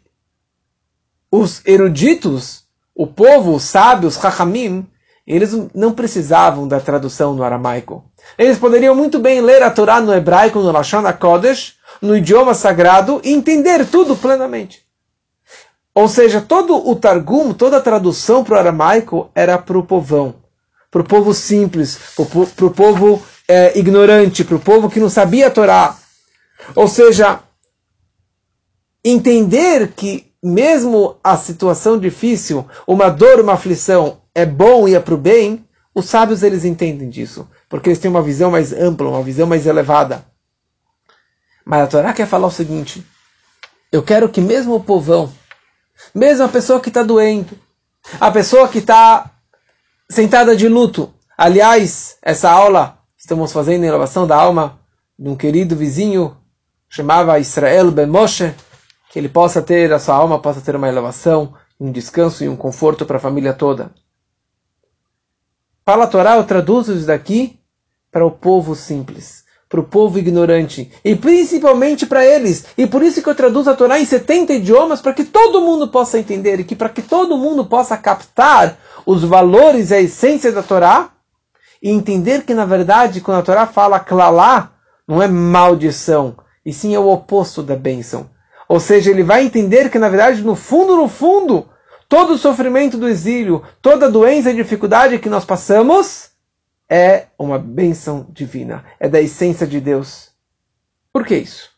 os 1.30 1.64
eruditos, 1.64 2.64
o 2.94 3.06
povo, 3.06 3.54
os 3.54 3.62
sábios, 3.62 4.16
Chachamim, 4.16 4.86
eles 5.26 5.52
não 5.74 5.92
precisavam 5.92 6.66
da 6.66 6.80
tradução 6.80 7.34
no 7.34 7.44
aramaico. 7.44 8.04
Eles 8.36 8.58
poderiam 8.58 8.94
muito 8.94 9.18
bem 9.18 9.40
ler 9.40 9.62
a 9.62 9.70
Torá 9.70 10.00
no 10.00 10.12
hebraico, 10.12 10.58
no 10.58 10.72
Lashon 10.72 11.06
HaKodesh, 11.06 11.74
no 12.00 12.16
idioma 12.16 12.54
sagrado, 12.54 13.20
e 13.22 13.32
entender 13.32 13.86
tudo 13.86 14.16
plenamente. 14.16 14.84
Ou 15.94 16.08
seja, 16.08 16.40
todo 16.40 16.88
o 16.88 16.96
Targum, 16.96 17.52
toda 17.52 17.76
a 17.76 17.80
tradução 17.80 18.42
para 18.42 18.56
o 18.56 18.58
aramaico 18.58 19.30
era 19.34 19.58
para 19.58 19.78
o 19.78 19.84
povão, 19.84 20.34
para 20.90 21.02
o 21.02 21.04
povo 21.04 21.34
simples, 21.34 21.98
para 22.16 22.66
o 22.66 22.70
povo 22.70 23.22
é, 23.46 23.78
ignorante, 23.78 24.42
para 24.42 24.56
o 24.56 24.60
povo 24.60 24.88
que 24.88 24.98
não 24.98 25.10
sabia 25.10 25.48
a 25.48 25.50
Torá. 25.50 25.96
Ou 26.74 26.88
seja, 26.88 27.40
entender 29.04 29.92
que 29.94 30.32
mesmo 30.42 31.16
a 31.22 31.36
situação 31.36 31.98
difícil, 31.98 32.66
uma 32.86 33.08
dor, 33.08 33.40
uma 33.40 33.52
aflição, 33.52 34.21
é 34.34 34.46
bom 34.46 34.88
e 34.88 34.94
é 34.94 35.00
para 35.00 35.14
o 35.14 35.18
bem, 35.18 35.64
os 35.94 36.06
sábios 36.06 36.42
eles 36.42 36.64
entendem 36.64 37.08
disso, 37.10 37.48
porque 37.68 37.88
eles 37.88 37.98
têm 37.98 38.10
uma 38.10 38.22
visão 38.22 38.50
mais 38.50 38.72
ampla, 38.72 39.08
uma 39.08 39.22
visão 39.22 39.46
mais 39.46 39.66
elevada. 39.66 40.24
Mas 41.64 41.82
a 41.82 41.86
Torá 41.86 42.12
quer 42.12 42.26
falar 42.26 42.46
o 42.46 42.50
seguinte: 42.50 43.06
eu 43.90 44.02
quero 44.02 44.28
que 44.28 44.40
mesmo 44.40 44.74
o 44.74 44.82
povão, 44.82 45.32
mesmo 46.14 46.44
a 46.44 46.48
pessoa 46.48 46.80
que 46.80 46.88
está 46.88 47.02
doente, 47.02 47.60
a 48.18 48.30
pessoa 48.30 48.68
que 48.68 48.78
está 48.78 49.30
sentada 50.10 50.56
de 50.56 50.68
luto, 50.68 51.12
aliás, 51.36 52.16
essa 52.22 52.50
aula 52.50 52.98
estamos 53.16 53.52
fazendo 53.52 53.84
em 53.84 53.88
elevação 53.88 54.26
da 54.26 54.36
alma 54.36 54.80
de 55.18 55.28
um 55.28 55.36
querido 55.36 55.76
vizinho, 55.76 56.36
chamava 56.88 57.38
Israel 57.38 57.90
Ben 57.90 58.06
Moshe, 58.06 58.54
que 59.10 59.18
ele 59.18 59.28
possa 59.28 59.62
ter, 59.62 59.92
a 59.92 59.98
sua 59.98 60.16
alma 60.16 60.40
possa 60.40 60.60
ter 60.60 60.74
uma 60.74 60.88
elevação, 60.88 61.54
um 61.78 61.92
descanso 61.92 62.42
e 62.42 62.48
um 62.48 62.56
conforto 62.56 63.04
para 63.04 63.18
a 63.18 63.20
família 63.20 63.52
toda. 63.52 63.92
Fala 65.84 66.04
a 66.04 66.06
Torá, 66.06 66.36
eu 66.36 66.44
traduzo 66.44 66.94
isso 66.94 67.06
daqui 67.06 67.58
para 68.10 68.24
o 68.24 68.30
povo 68.30 68.76
simples, 68.76 69.42
para 69.68 69.80
o 69.80 69.84
povo 69.84 70.16
ignorante, 70.16 70.92
e 71.04 71.16
principalmente 71.16 72.06
para 72.06 72.24
eles. 72.24 72.66
E 72.78 72.86
por 72.86 73.02
isso 73.02 73.20
que 73.20 73.28
eu 73.28 73.34
traduzo 73.34 73.68
a 73.68 73.74
Torá 73.74 73.98
em 73.98 74.04
70 74.04 74.52
idiomas, 74.52 75.00
para 75.00 75.12
que 75.12 75.24
todo 75.24 75.60
mundo 75.60 75.88
possa 75.88 76.20
entender, 76.20 76.60
e 76.60 76.64
que 76.64 76.76
para 76.76 76.88
que 76.88 77.02
todo 77.02 77.36
mundo 77.36 77.64
possa 77.64 77.96
captar 77.96 78.78
os 79.04 79.24
valores 79.24 79.90
e 79.90 79.94
a 79.94 80.00
essência 80.00 80.52
da 80.52 80.62
Torá, 80.62 81.10
e 81.82 81.90
entender 81.90 82.44
que, 82.44 82.54
na 82.54 82.64
verdade, 82.64 83.20
quando 83.20 83.38
a 83.38 83.42
Torá 83.42 83.66
fala 83.66 83.98
klalá, 83.98 84.70
não 85.08 85.20
é 85.20 85.26
maldição, 85.26 86.36
e 86.64 86.72
sim 86.72 86.94
é 86.94 86.98
o 86.98 87.08
oposto 87.08 87.60
da 87.60 87.74
bênção. 87.74 88.30
Ou 88.68 88.78
seja, 88.78 89.10
ele 89.10 89.24
vai 89.24 89.44
entender 89.44 89.90
que, 89.90 89.98
na 89.98 90.08
verdade, 90.08 90.42
no 90.42 90.54
fundo, 90.54 90.94
no 90.94 91.08
fundo, 91.08 91.66
todo 92.12 92.34
o 92.34 92.38
sofrimento 92.38 92.98
do 92.98 93.08
exílio, 93.08 93.62
toda 93.80 94.04
a 94.04 94.10
doença 94.10 94.50
e 94.50 94.54
dificuldade 94.54 95.18
que 95.18 95.30
nós 95.30 95.46
passamos 95.46 96.28
é 96.86 97.28
uma 97.38 97.58
bênção 97.58 98.26
divina, 98.28 98.84
é 99.00 99.08
da 99.08 99.18
essência 99.18 99.66
de 99.66 99.80
Deus. 99.80 100.28
Por 101.10 101.24
que 101.24 101.34
isso? 101.34 101.70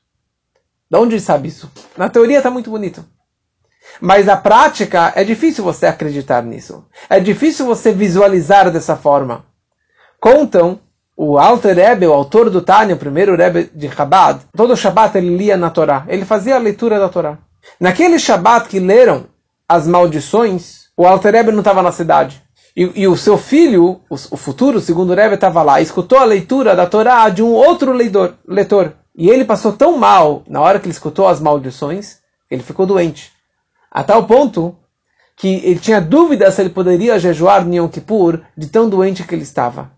De 0.91 0.99
onde 0.99 1.21
sabe 1.21 1.47
isso? 1.47 1.71
Na 1.97 2.09
teoria 2.09 2.39
está 2.39 2.51
muito 2.51 2.69
bonito. 2.69 3.05
Mas 4.01 4.27
na 4.27 4.37
prática 4.37 5.13
é 5.15 5.23
difícil 5.23 5.63
você 5.63 5.87
acreditar 5.87 6.43
nisso. 6.43 6.85
É 7.09 7.21
difícil 7.21 7.65
você 7.65 7.93
visualizar 7.93 8.73
dessa 8.73 8.97
forma. 8.97 9.47
Contam 10.19 10.81
o 11.17 11.39
Alter 11.39 11.77
Rebbe, 11.77 12.09
o 12.09 12.13
autor 12.13 12.51
do 12.51 12.61
Tânia, 12.61 12.97
o 12.97 12.99
primeiro 12.99 13.37
Rebbe 13.37 13.71
de 13.73 13.89
Chabad, 13.89 14.41
todo 14.57 14.77
Shabbat 14.77 15.17
ele 15.17 15.37
lia 15.37 15.57
na 15.57 15.71
Torá. 15.71 16.05
Ele 16.09 16.25
fazia 16.25 16.57
a 16.57 16.59
leitura 16.59 16.99
da 16.99 17.09
Torá. 17.09 17.39
Naquele 17.79 18.19
Shabbat 18.19 18.69
que 18.69 18.81
leram 18.81 19.33
as 19.69 19.87
maldições, 19.87 20.89
o 20.97 21.07
Alter 21.07 21.33
Rebbe 21.33 21.53
não 21.53 21.61
estava 21.61 21.83
na 21.83 21.93
cidade. 21.93 22.43
E, 22.77 23.03
e, 23.03 23.09
o 23.09 23.17
seu 23.17 23.39
filho, 23.39 24.01
o, 24.11 24.15
o 24.15 24.37
futuro 24.37 24.81
segundo 24.81 25.15
Rebbe, 25.15 25.35
estava 25.35 25.63
lá. 25.63 25.81
Escutou 25.81 26.19
a 26.19 26.25
leitura 26.25 26.75
da 26.75 26.87
Torá 26.87 27.29
de 27.29 27.43
um 27.43 27.53
outro 27.53 27.93
leitor, 27.93 28.35
leitor. 28.47 28.95
E 29.17 29.31
ele 29.31 29.45
passou 29.45 29.73
tão 29.73 29.97
mal 29.97 30.43
na 30.49 30.61
hora 30.61 30.81
que 30.81 30.87
ele 30.87 30.93
escutou 30.93 31.29
as 31.29 31.41
maldições, 31.41 32.19
ele 32.51 32.63
ficou 32.63 32.85
doente. 32.85 33.33
A 33.91 34.03
tal 34.03 34.27
ponto 34.27 34.77
que 35.37 35.49
ele 35.65 35.79
tinha 35.79 36.01
dúvida 36.01 36.51
se 36.51 36.61
ele 36.61 36.71
poderia 36.71 37.19
jejuar 37.19 37.65
no 37.65 37.75
Yom 37.75 37.89
Kippur 37.89 38.41
de 38.57 38.67
tão 38.67 38.89
doente 38.89 39.23
que 39.23 39.35
ele 39.35 39.43
estava. 39.43 39.93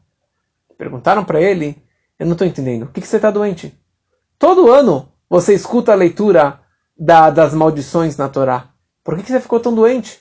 Perguntaram 0.77 1.25
para 1.25 1.41
ele, 1.41 1.83
eu 2.19 2.27
não 2.27 2.33
estou 2.33 2.47
entendendo, 2.47 2.85
o 2.85 2.89
que, 2.89 3.01
que 3.01 3.07
você 3.07 3.17
está 3.17 3.31
doente? 3.31 3.75
Todo 4.39 4.71
ano 4.71 5.09
você 5.29 5.55
escuta 5.55 5.93
a 5.93 5.97
leitura 5.97 6.61
da, 6.99 7.31
das 7.31 7.55
maldições 7.55 8.17
na 8.17 8.29
Torá. 8.29 8.69
Por 9.07 9.17
que, 9.17 9.23
que 9.23 9.31
você 9.31 9.39
ficou 9.39 9.61
tão 9.61 9.73
doente? 9.73 10.19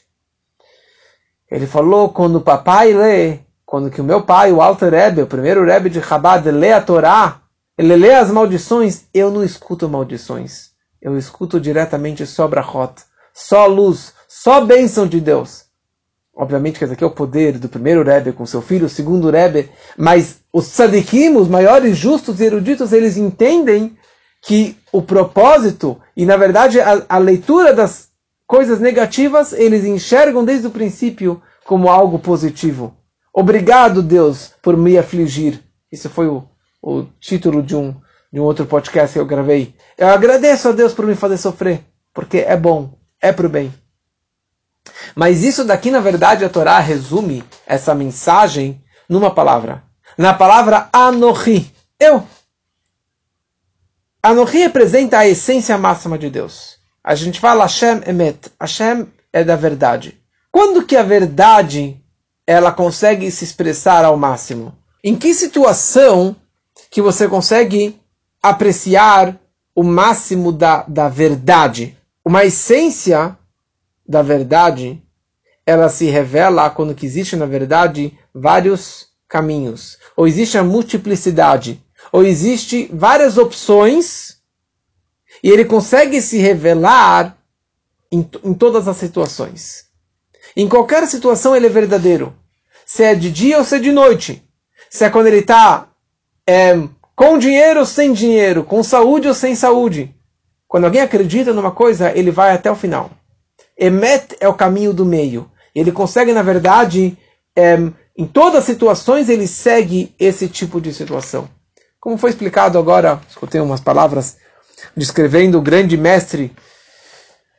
Ele 1.49 1.65
falou, 1.65 2.09
quando 2.09 2.35
o 2.35 2.41
papai 2.41 2.93
lê, 2.93 3.39
quando 3.65 3.89
que 3.89 3.99
o 3.99 4.03
meu 4.03 4.21
pai, 4.21 4.51
o 4.51 4.61
Alter 4.61 4.91
Rebbe, 4.91 5.23
o 5.23 5.27
primeiro 5.27 5.65
Rebbe 5.65 5.89
de 5.89 6.03
Chabad, 6.03 6.47
lê 6.51 6.71
a 6.71 6.79
Torá, 6.79 7.41
ele 7.75 7.95
lê 7.95 8.13
as 8.13 8.29
maldições, 8.29 9.05
eu 9.11 9.31
não 9.31 9.43
escuto 9.43 9.89
maldições. 9.89 10.69
Eu 11.01 11.17
escuto 11.17 11.59
diretamente 11.59 12.27
só 12.27 12.47
brachot, 12.47 13.01
só 13.33 13.65
luz, 13.65 14.13
só 14.27 14.63
bênção 14.63 15.07
de 15.07 15.19
Deus. 15.19 15.65
Obviamente 16.35 16.77
que 16.77 16.85
esse 16.85 16.93
aqui 16.93 17.03
é 17.03 17.07
o 17.07 17.11
poder 17.11 17.57
do 17.57 17.67
primeiro 17.67 18.03
Rebbe 18.03 18.33
com 18.33 18.45
seu 18.45 18.61
filho, 18.61 18.85
o 18.85 18.89
segundo 18.89 19.31
Rebbe, 19.31 19.67
mas 19.97 20.41
os 20.53 20.67
tzadikim, 20.67 21.35
os 21.37 21.47
maiores 21.47 21.97
justos 21.97 22.39
e 22.39 22.45
eruditos, 22.45 22.93
eles 22.93 23.17
entendem 23.17 23.97
que 24.43 24.77
o 24.91 25.01
propósito 25.01 25.99
e, 26.15 26.23
na 26.23 26.37
verdade, 26.37 26.79
a, 26.79 27.03
a 27.09 27.17
leitura 27.17 27.73
das 27.73 28.13
coisas 28.47 28.79
negativas, 28.79 29.53
eles 29.53 29.85
enxergam 29.85 30.45
desde 30.45 30.67
o 30.67 30.71
princípio 30.71 31.41
como 31.65 31.89
algo 31.89 32.19
positivo. 32.19 32.95
Obrigado, 33.33 34.01
Deus, 34.01 34.53
por 34.61 34.77
me 34.77 34.97
afligir. 34.97 35.61
Isso 35.91 36.09
foi 36.09 36.27
o, 36.27 36.47
o 36.81 37.03
título 37.19 37.61
de 37.61 37.75
um, 37.75 37.95
de 38.31 38.39
um 38.39 38.43
outro 38.43 38.65
podcast 38.65 39.13
que 39.13 39.19
eu 39.19 39.25
gravei. 39.25 39.75
Eu 39.97 40.07
agradeço 40.07 40.69
a 40.69 40.71
Deus 40.71 40.93
por 40.93 41.05
me 41.05 41.15
fazer 41.15 41.37
sofrer, 41.37 41.83
porque 42.13 42.37
é 42.39 42.55
bom, 42.55 42.97
é 43.21 43.31
para 43.31 43.47
o 43.47 43.49
bem. 43.49 43.73
Mas 45.15 45.43
isso 45.43 45.65
daqui, 45.65 45.89
na 45.89 45.99
verdade, 45.99 46.45
a 46.45 46.49
Torá 46.49 46.79
resume 46.79 47.43
essa 47.65 47.95
mensagem 47.95 48.83
numa 49.09 49.33
palavra. 49.33 49.83
Na 50.17 50.33
palavra 50.33 50.89
Anohi. 50.93 51.71
Eu. 51.99 52.25
Anohi 54.21 54.59
representa 54.59 55.19
a 55.19 55.27
essência 55.27 55.77
máxima 55.77 56.17
de 56.17 56.29
Deus. 56.29 56.74
A 57.07 57.13
gente 57.13 57.39
fala 57.39 57.65
Hashem 57.65 58.01
Emet. 58.07 58.51
Hashem 58.59 59.05
é 59.31 59.43
da 59.43 59.55
verdade. 59.55 60.19
Quando 60.51 60.83
que 60.83 60.95
a 60.95 61.03
verdade 61.03 62.01
ela 62.47 62.71
consegue 62.71 63.29
se 63.29 63.43
expressar 63.43 64.03
ao 64.03 64.17
máximo? 64.17 64.75
Em 65.03 65.15
que 65.15 65.31
situação 65.35 66.35
que 66.89 67.03
você 67.03 67.27
consegue 67.27 68.01
apreciar 68.41 69.39
o 69.75 69.83
máximo 69.83 70.51
da, 70.51 70.81
da 70.87 71.07
verdade? 71.07 71.95
Uma 72.25 72.43
essência 72.43 73.37
da 74.07 74.23
verdade, 74.23 74.99
ela 75.63 75.89
se 75.89 76.05
revela 76.05 76.71
quando 76.71 76.95
que 76.95 77.05
existe, 77.05 77.35
na 77.35 77.45
verdade, 77.45 78.17
vários 78.33 79.09
caminhos. 79.29 79.99
Ou 80.17 80.27
existe 80.27 80.57
a 80.57 80.63
multiplicidade. 80.63 81.79
Ou 82.11 82.23
existe 82.23 82.89
várias 82.91 83.37
opções. 83.37 84.34
E 85.45 85.49
ele 85.51 85.63
consegue 85.63 86.23
se 86.23 86.39
revelar 86.39 87.37
em, 88.11 88.27
em 88.43 88.51
todas 88.55 88.87
as 88.87 88.97
situações. 88.97 89.85
Em 90.57 90.67
qualquer 90.67 91.05
situação 91.05 91.55
ele 91.55 91.67
é 91.67 91.69
verdadeiro. 91.69 92.35
Se 92.83 93.03
é 93.03 93.13
de 93.13 93.29
dia 93.29 93.59
ou 93.59 93.63
se 93.63 93.75
é 93.75 93.79
de 93.79 93.91
noite. 93.91 94.43
se 94.89 95.05
é 95.05 95.09
quando 95.11 95.27
ele 95.27 95.41
está 95.41 95.87
é, 96.47 96.75
com 97.15 97.37
dinheiro 97.37 97.81
ou 97.81 97.85
sem 97.85 98.11
dinheiro, 98.11 98.63
com 98.63 98.81
saúde 98.81 99.27
ou 99.27 99.35
sem 99.35 99.53
saúde. 99.53 100.15
Quando 100.67 100.85
alguém 100.85 101.01
acredita 101.01 101.53
numa 101.53 101.71
coisa, 101.71 102.11
ele 102.17 102.31
vai 102.31 102.51
até 102.51 102.71
o 102.71 102.75
final. 102.75 103.11
Emet 103.77 104.35
é 104.39 104.49
o 104.49 104.53
caminho 104.55 104.93
do 104.95 105.05
meio. 105.05 105.47
Ele 105.75 105.91
consegue, 105.91 106.33
na 106.33 106.41
verdade, 106.41 107.15
é, 107.55 107.77
em 108.17 108.25
todas 108.25 108.61
as 108.61 108.65
situações, 108.65 109.29
ele 109.29 109.45
segue 109.45 110.11
esse 110.17 110.47
tipo 110.47 110.81
de 110.81 110.91
situação. 110.91 111.47
Como 111.99 112.17
foi 112.17 112.31
explicado 112.31 112.79
agora, 112.79 113.21
escutei 113.29 113.61
umas 113.61 113.79
palavras 113.79 114.37
descrevendo 114.95 115.57
o 115.57 115.61
grande 115.61 115.97
mestre 115.97 116.55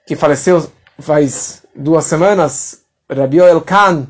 que 0.06 0.16
faleceu 0.16 0.70
faz 0.98 1.62
duas 1.74 2.04
semanas, 2.04 2.82
Rabi 3.10 3.38
El 3.38 3.60
Khan, 3.60 4.06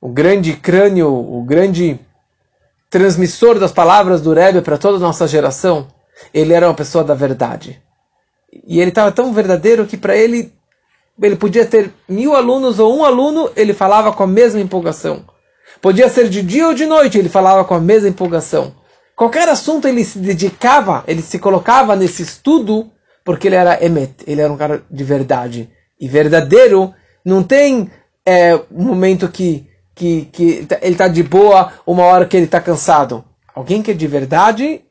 o 0.00 0.08
grande 0.08 0.54
crânio, 0.54 1.08
o 1.08 1.42
grande 1.42 1.98
transmissor 2.90 3.58
das 3.58 3.72
palavras 3.72 4.20
do 4.20 4.32
Rebbe 4.32 4.60
para 4.60 4.78
toda 4.78 4.96
a 4.96 5.00
nossa 5.00 5.26
geração, 5.26 5.88
ele 6.32 6.52
era 6.52 6.68
uma 6.68 6.74
pessoa 6.74 7.02
da 7.02 7.14
verdade. 7.14 7.82
E 8.66 8.80
ele 8.80 8.90
estava 8.90 9.12
tão 9.12 9.32
verdadeiro 9.32 9.86
que 9.86 9.96
para 9.96 10.16
ele, 10.16 10.52
ele 11.20 11.36
podia 11.36 11.66
ter 11.66 11.92
mil 12.08 12.34
alunos 12.34 12.78
ou 12.78 12.96
um 12.96 13.04
aluno, 13.04 13.50
ele 13.56 13.74
falava 13.74 14.12
com 14.12 14.22
a 14.22 14.26
mesma 14.26 14.60
empolgação. 14.60 15.24
Podia 15.80 16.08
ser 16.08 16.28
de 16.28 16.42
dia 16.42 16.68
ou 16.68 16.74
de 16.74 16.86
noite, 16.86 17.18
ele 17.18 17.28
falava 17.28 17.64
com 17.64 17.74
a 17.74 17.80
mesma 17.80 18.08
empolgação. 18.08 18.74
Qualquer 19.16 19.48
assunto 19.48 19.88
ele 19.88 20.04
se 20.04 20.18
dedicava, 20.18 21.02
ele 21.08 21.22
se 21.22 21.38
colocava 21.38 21.96
nesse 21.96 22.22
estudo, 22.22 22.92
porque 23.24 23.48
ele 23.48 23.56
era 23.56 23.82
emet, 23.82 24.14
ele 24.26 24.42
era 24.42 24.52
um 24.52 24.56
cara 24.56 24.84
de 24.88 25.02
verdade. 25.02 25.70
E 25.98 26.06
verdadeiro 26.06 26.94
não 27.24 27.42
tem 27.42 27.90
é, 28.24 28.54
um 28.70 28.84
momento 28.84 29.28
que 29.28 29.66
que, 29.96 30.26
que 30.26 30.68
ele 30.82 30.92
está 30.92 31.08
de 31.08 31.22
boa, 31.22 31.72
uma 31.86 32.04
hora 32.04 32.26
que 32.26 32.36
ele 32.36 32.44
está 32.44 32.60
cansado. 32.60 33.24
Alguém 33.54 33.82
que 33.82 33.90
é 33.90 33.94
de 33.94 34.06
verdade, 34.06 34.82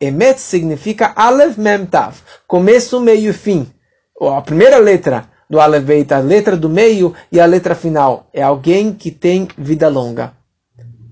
Emet 0.00 0.40
significa 0.40 1.12
Aleph 1.14 1.56
Mem 1.56 1.86
Tav, 1.86 2.16
começo, 2.46 3.00
meio 3.00 3.30
e 3.30 3.32
fim. 3.32 3.72
A 4.20 4.42
primeira 4.42 4.78
letra 4.78 5.30
do 5.48 5.60
Aleph 5.60 5.84
Beit, 5.84 6.12
a 6.12 6.18
letra 6.18 6.56
do 6.56 6.68
meio 6.68 7.14
e 7.30 7.38
a 7.40 7.46
letra 7.46 7.76
final. 7.76 8.28
É 8.32 8.42
alguém 8.42 8.92
que 8.92 9.12
tem 9.12 9.46
vida 9.56 9.88
longa. 9.88 10.32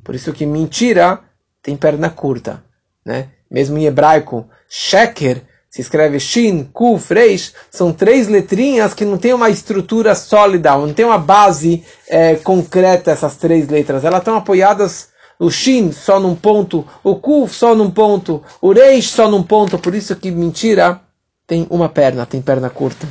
Por 0.03 0.17
isso 0.17 0.33
que 0.33 0.45
mentira 0.45 1.21
tem 1.63 1.77
perna 1.77 2.11
curta. 2.11 2.63
Né? 3.05 3.29
Mesmo 3.51 3.79
em 3.79 3.87
hebraico, 3.87 4.49
Sheker 4.69 5.43
se 5.73 5.81
escreve 5.81 6.21
Shin, 6.21 6.65
Kuf, 6.65 7.15
Reish, 7.15 7.55
são 7.71 7.95
três 7.95 8.29
letrinhas 8.29 8.93
que 8.93 9.07
não 9.07 9.17
tem 9.17 9.33
uma 9.33 9.49
estrutura 9.49 10.15
sólida, 10.15 10.77
não 10.77 10.93
tem 10.93 11.07
uma 11.07 11.17
base 11.17 11.83
é, 12.07 12.37
concreta 12.37 13.11
essas 13.11 13.37
três 13.37 13.69
letras. 13.69 14.05
Elas 14.05 14.19
estão 14.19 14.37
apoiadas 14.37 15.09
o 15.39 15.51
Shin 15.51 15.91
só 15.91 16.21
num 16.21 16.37
ponto, 16.37 16.87
o 17.03 17.17
Kuf 17.17 17.55
só 17.55 17.75
num 17.75 17.91
ponto, 17.91 18.45
o 18.61 18.71
Reish 18.71 19.11
só 19.13 19.27
num 19.31 19.43
ponto, 19.43 19.79
por 19.79 19.95
isso 19.95 20.15
que 20.15 20.31
mentira 20.31 21.01
tem 21.47 21.67
uma 21.71 21.89
perna, 21.89 22.27
tem 22.27 22.43
perna 22.43 22.69
curta. 22.69 23.09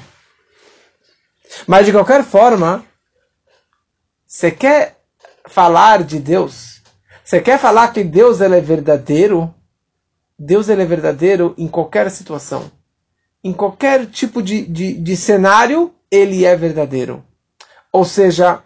Mas 1.65 1.87
de 1.87 1.91
qualquer 1.91 2.23
forma, 2.23 2.85
você 4.27 4.51
quer 4.51 4.97
falar 5.47 6.03
de 6.03 6.19
Deus, 6.19 6.80
você 7.31 7.39
quer 7.39 7.57
falar 7.57 7.93
que 7.93 8.03
Deus 8.03 8.41
ele 8.41 8.57
é 8.57 8.59
verdadeiro, 8.59 9.55
Deus 10.37 10.67
ele 10.67 10.81
é 10.81 10.85
verdadeiro 10.85 11.55
em 11.57 11.65
qualquer 11.65 12.11
situação. 12.11 12.69
Em 13.41 13.53
qualquer 13.53 14.05
tipo 14.07 14.43
de, 14.43 14.65
de, 14.65 14.91
de 14.91 15.15
cenário, 15.15 15.93
ele 16.11 16.43
é 16.43 16.53
verdadeiro. 16.57 17.23
Ou 17.89 18.03
seja, 18.03 18.61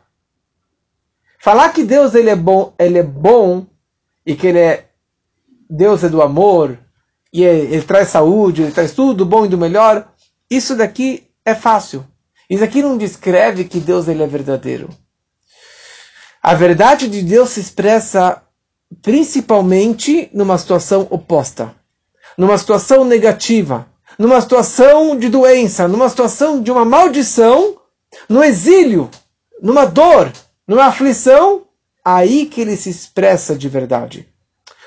falar 1.37 1.69
que 1.73 1.83
Deus 1.83 2.15
ele 2.15 2.31
é 2.31 2.35
bom, 2.35 2.73
ele 2.79 2.97
é 2.97 3.03
bom 3.03 3.67
e 4.25 4.35
que 4.35 4.47
ele 4.47 4.57
é 4.57 4.89
Deus 5.69 6.03
é 6.03 6.09
do 6.09 6.23
amor 6.23 6.75
e 7.31 7.43
ele, 7.43 7.71
ele 7.71 7.83
traz 7.83 8.07
saúde, 8.07 8.63
ele 8.63 8.71
traz 8.71 8.93
tudo 8.93 9.13
do 9.13 9.25
bom 9.27 9.45
e 9.45 9.49
do 9.49 9.59
melhor, 9.59 10.11
isso 10.49 10.75
daqui 10.75 11.29
é 11.45 11.53
fácil. 11.53 12.03
Isso 12.49 12.63
aqui 12.63 12.81
não 12.81 12.97
descreve 12.97 13.65
que 13.65 13.79
Deus 13.79 14.07
ele 14.07 14.23
é 14.23 14.27
verdadeiro. 14.27 14.89
A 16.41 16.55
verdade 16.55 17.07
de 17.07 17.21
Deus 17.21 17.51
se 17.51 17.59
expressa 17.59 18.41
principalmente 19.01 20.29
numa 20.33 20.57
situação 20.57 21.07
oposta, 21.09 21.73
numa 22.37 22.57
situação 22.57 23.03
negativa, 23.05 23.87
numa 24.17 24.39
situação 24.41 25.17
de 25.17 25.29
doença, 25.29 25.87
numa 25.87 26.09
situação 26.09 26.61
de 26.61 26.71
uma 26.71 26.85
maldição, 26.85 27.77
no 28.29 28.43
exílio, 28.43 29.09
numa 29.61 29.85
dor, 29.85 30.31
numa 30.67 30.85
aflição, 30.85 31.65
aí 32.03 32.45
que 32.45 32.61
ele 32.61 32.77
se 32.77 32.89
expressa 32.89 33.55
de 33.55 33.67
verdade. 33.67 34.27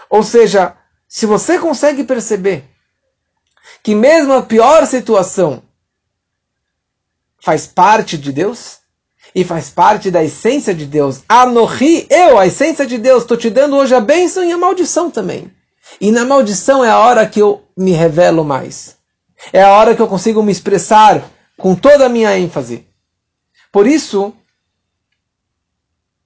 Ou 0.08 0.22
seja, 0.22 0.76
se 1.06 1.26
você 1.26 1.58
consegue 1.58 2.04
perceber 2.04 2.64
que 3.82 3.94
mesmo 3.94 4.32
a 4.32 4.42
pior 4.42 4.86
situação 4.86 5.62
faz 7.40 7.66
parte 7.66 8.18
de 8.18 8.32
Deus, 8.32 8.78
e 9.34 9.44
faz 9.44 9.70
parte 9.70 10.10
da 10.10 10.22
essência 10.22 10.74
de 10.74 10.86
Deus. 10.86 11.22
Anohi, 11.28 12.06
eu, 12.10 12.38
a 12.38 12.46
essência 12.46 12.86
de 12.86 12.98
Deus, 12.98 13.22
estou 13.22 13.36
te 13.36 13.50
dando 13.50 13.76
hoje 13.76 13.94
a 13.94 14.00
bênção 14.00 14.44
e 14.44 14.52
a 14.52 14.58
maldição 14.58 15.10
também. 15.10 15.50
E 16.00 16.10
na 16.10 16.24
maldição 16.24 16.84
é 16.84 16.90
a 16.90 16.98
hora 16.98 17.26
que 17.26 17.40
eu 17.40 17.62
me 17.76 17.92
revelo 17.92 18.44
mais. 18.44 18.96
É 19.52 19.62
a 19.62 19.72
hora 19.72 19.94
que 19.94 20.02
eu 20.02 20.08
consigo 20.08 20.42
me 20.42 20.52
expressar 20.52 21.22
com 21.56 21.74
toda 21.74 22.06
a 22.06 22.08
minha 22.08 22.36
ênfase. 22.38 22.86
Por 23.72 23.86
isso, 23.86 24.32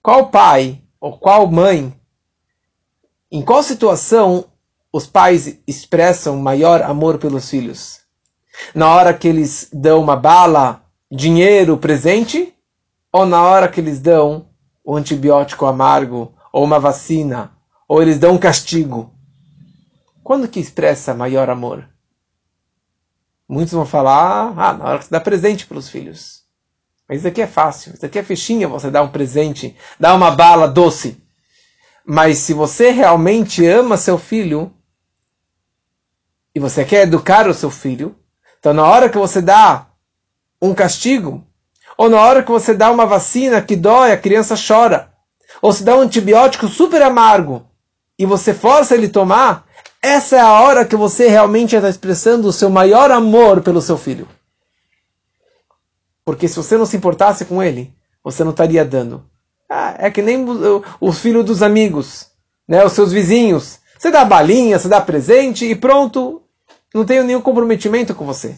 qual 0.03 0.31
pai 0.31 0.81
ou 1.01 1.19
qual 1.19 1.47
mãe, 1.47 1.93
em 3.31 3.43
qual 3.43 3.63
situação 3.63 4.47
os 4.93 5.07
pais 5.07 5.59
expressam 5.67 6.37
maior 6.37 6.83
amor 6.83 7.19
pelos 7.19 7.49
filhos? 7.49 8.01
Na 8.75 8.89
hora 8.95 9.15
que 9.15 9.27
eles 9.27 9.69
dão 9.73 10.01
uma 10.01 10.17
bala, 10.17 10.85
dinheiro, 11.11 11.77
presente? 11.79 12.55
Ou 13.13 13.27
na 13.27 13.43
hora 13.43 13.69
que 13.69 13.79
eles 13.79 14.01
dão 14.01 14.49
o 14.83 14.97
antibiótico 14.97 15.67
amargo, 15.67 16.35
ou 16.53 16.65
uma 16.65 16.81
vacina, 16.81 17.53
ou 17.87 18.03
eles 18.03 18.19
dão 18.19 18.35
um 18.35 18.39
castigo. 18.39 19.15
Quando 20.25 20.49
que 20.49 20.59
expressa 20.59 21.15
maior 21.15 21.51
amor? 21.51 21.89
Muitos 23.49 23.75
vão 23.75 23.85
falar, 23.85 24.55
ah, 24.57 24.73
na 24.73 24.85
hora 24.85 24.99
que 24.99 25.05
você 25.05 25.11
dá 25.11 25.21
presente 25.21 25.67
para 25.67 25.79
os 25.79 25.89
filhos. 25.89 26.43
Mas 27.09 27.19
isso 27.19 27.29
aqui 27.29 27.43
é 27.43 27.47
fácil, 27.47 27.93
isso 27.93 28.07
aqui 28.07 28.19
é 28.19 28.23
fichinha, 28.23 28.67
você 28.67 28.91
dá 28.91 29.03
um 29.03 29.11
presente, 29.11 29.77
dá 30.01 30.15
uma 30.15 30.31
bala 30.31 30.67
doce. 30.67 31.23
Mas 32.05 32.39
se 32.39 32.55
você 32.55 32.91
realmente 32.91 33.67
ama 33.67 33.97
seu 33.97 34.17
filho, 34.17 34.73
e 36.55 36.61
você 36.61 36.85
quer 36.85 37.03
educar 37.03 37.49
o 37.49 37.55
seu 37.55 37.71
filho, 37.71 38.17
então 38.59 38.73
na 38.73 38.85
hora 38.85 39.09
que 39.09 39.19
você 39.19 39.41
dá 39.41 39.89
um 40.61 40.75
castigo, 40.75 41.47
ou 42.03 42.11
na 42.11 42.21
hora 42.21 42.43
que 42.43 42.51
você 42.51 42.75
dá 42.75 42.91
uma 42.91 43.07
vacina 43.07 43.63
que 43.63 43.77
dói, 43.77 44.11
a 44.11 44.17
criança 44.17 44.57
chora. 44.57 45.13
Ou 45.63 45.73
se 45.73 45.85
dá 45.85 45.97
um 45.97 46.01
antibiótico 46.01 46.67
super 46.67 47.01
amargo 47.01 47.65
e 48.19 48.27
você 48.27 48.53
força 48.53 48.97
ele 48.97 49.09
tomar, 49.09 49.65
essa 50.03 50.35
é 50.35 50.41
a 50.41 50.51
hora 50.63 50.85
que 50.85 50.97
você 50.97 51.29
realmente 51.29 51.77
está 51.77 51.89
expressando 51.89 52.49
o 52.49 52.53
seu 52.53 52.69
maior 52.69 53.13
amor 53.13 53.63
pelo 53.63 53.81
seu 53.81 53.97
filho. 53.97 54.27
Porque 56.25 56.49
se 56.49 56.57
você 56.57 56.77
não 56.77 56.87
se 56.87 56.97
importasse 56.97 57.45
com 57.45 57.63
ele, 57.63 57.95
você 58.25 58.43
não 58.43 58.51
estaria 58.51 58.85
dando. 58.85 59.25
Ah, 59.71 59.95
é 59.97 60.11
que 60.11 60.23
nem 60.23 60.45
os 61.01 61.21
filhos 61.21 61.45
dos 61.45 61.63
amigos, 61.63 62.27
né, 62.67 62.85
os 62.85 62.95
seus 62.95 63.13
vizinhos. 63.13 63.79
Você 63.97 64.11
dá 64.11 64.25
balinha, 64.25 64.77
você 64.77 64.89
dá 64.89 65.01
presente 65.01 65.67
e 65.67 65.77
pronto, 65.77 66.43
não 66.93 67.05
tenho 67.05 67.23
nenhum 67.23 67.41
comprometimento 67.41 68.13
com 68.13 68.27
você. 68.27 68.57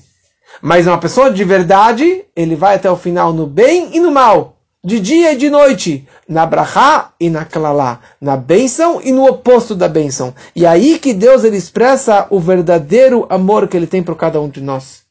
Mas 0.61 0.87
uma 0.87 0.99
pessoa 0.99 1.31
de 1.31 1.45
verdade, 1.45 2.25
ele 2.35 2.57
vai 2.57 2.77
até 2.77 2.91
o 2.91 2.97
final 2.97 3.33
no 3.33 3.47
bem 3.47 3.91
e 3.97 4.01
no 4.01 4.11
mal, 4.11 4.57
de 4.85 5.01
dia 5.01 5.33
e 5.33 5.37
de 5.37 5.49
noite, 5.49 6.07
na 6.29 6.45
brachá 6.45 7.13
e 7.19 7.31
na 7.31 7.45
klalá, 7.45 8.01
na 8.21 8.37
bênção 8.37 9.01
e 9.03 9.13
no 9.13 9.27
oposto 9.27 9.75
da 9.75 9.89
bênção. 9.89 10.35
E 10.55 10.67
é 10.67 10.69
aí 10.69 10.99
que 10.99 11.15
Deus 11.15 11.43
ele 11.43 11.57
expressa 11.57 12.27
o 12.31 12.39
verdadeiro 12.39 13.27
amor 13.31 13.67
que 13.67 13.77
ele 13.77 13.87
tem 13.87 14.03
por 14.03 14.15
cada 14.15 14.41
um 14.41 14.49
de 14.49 14.61
nós. 14.61 15.03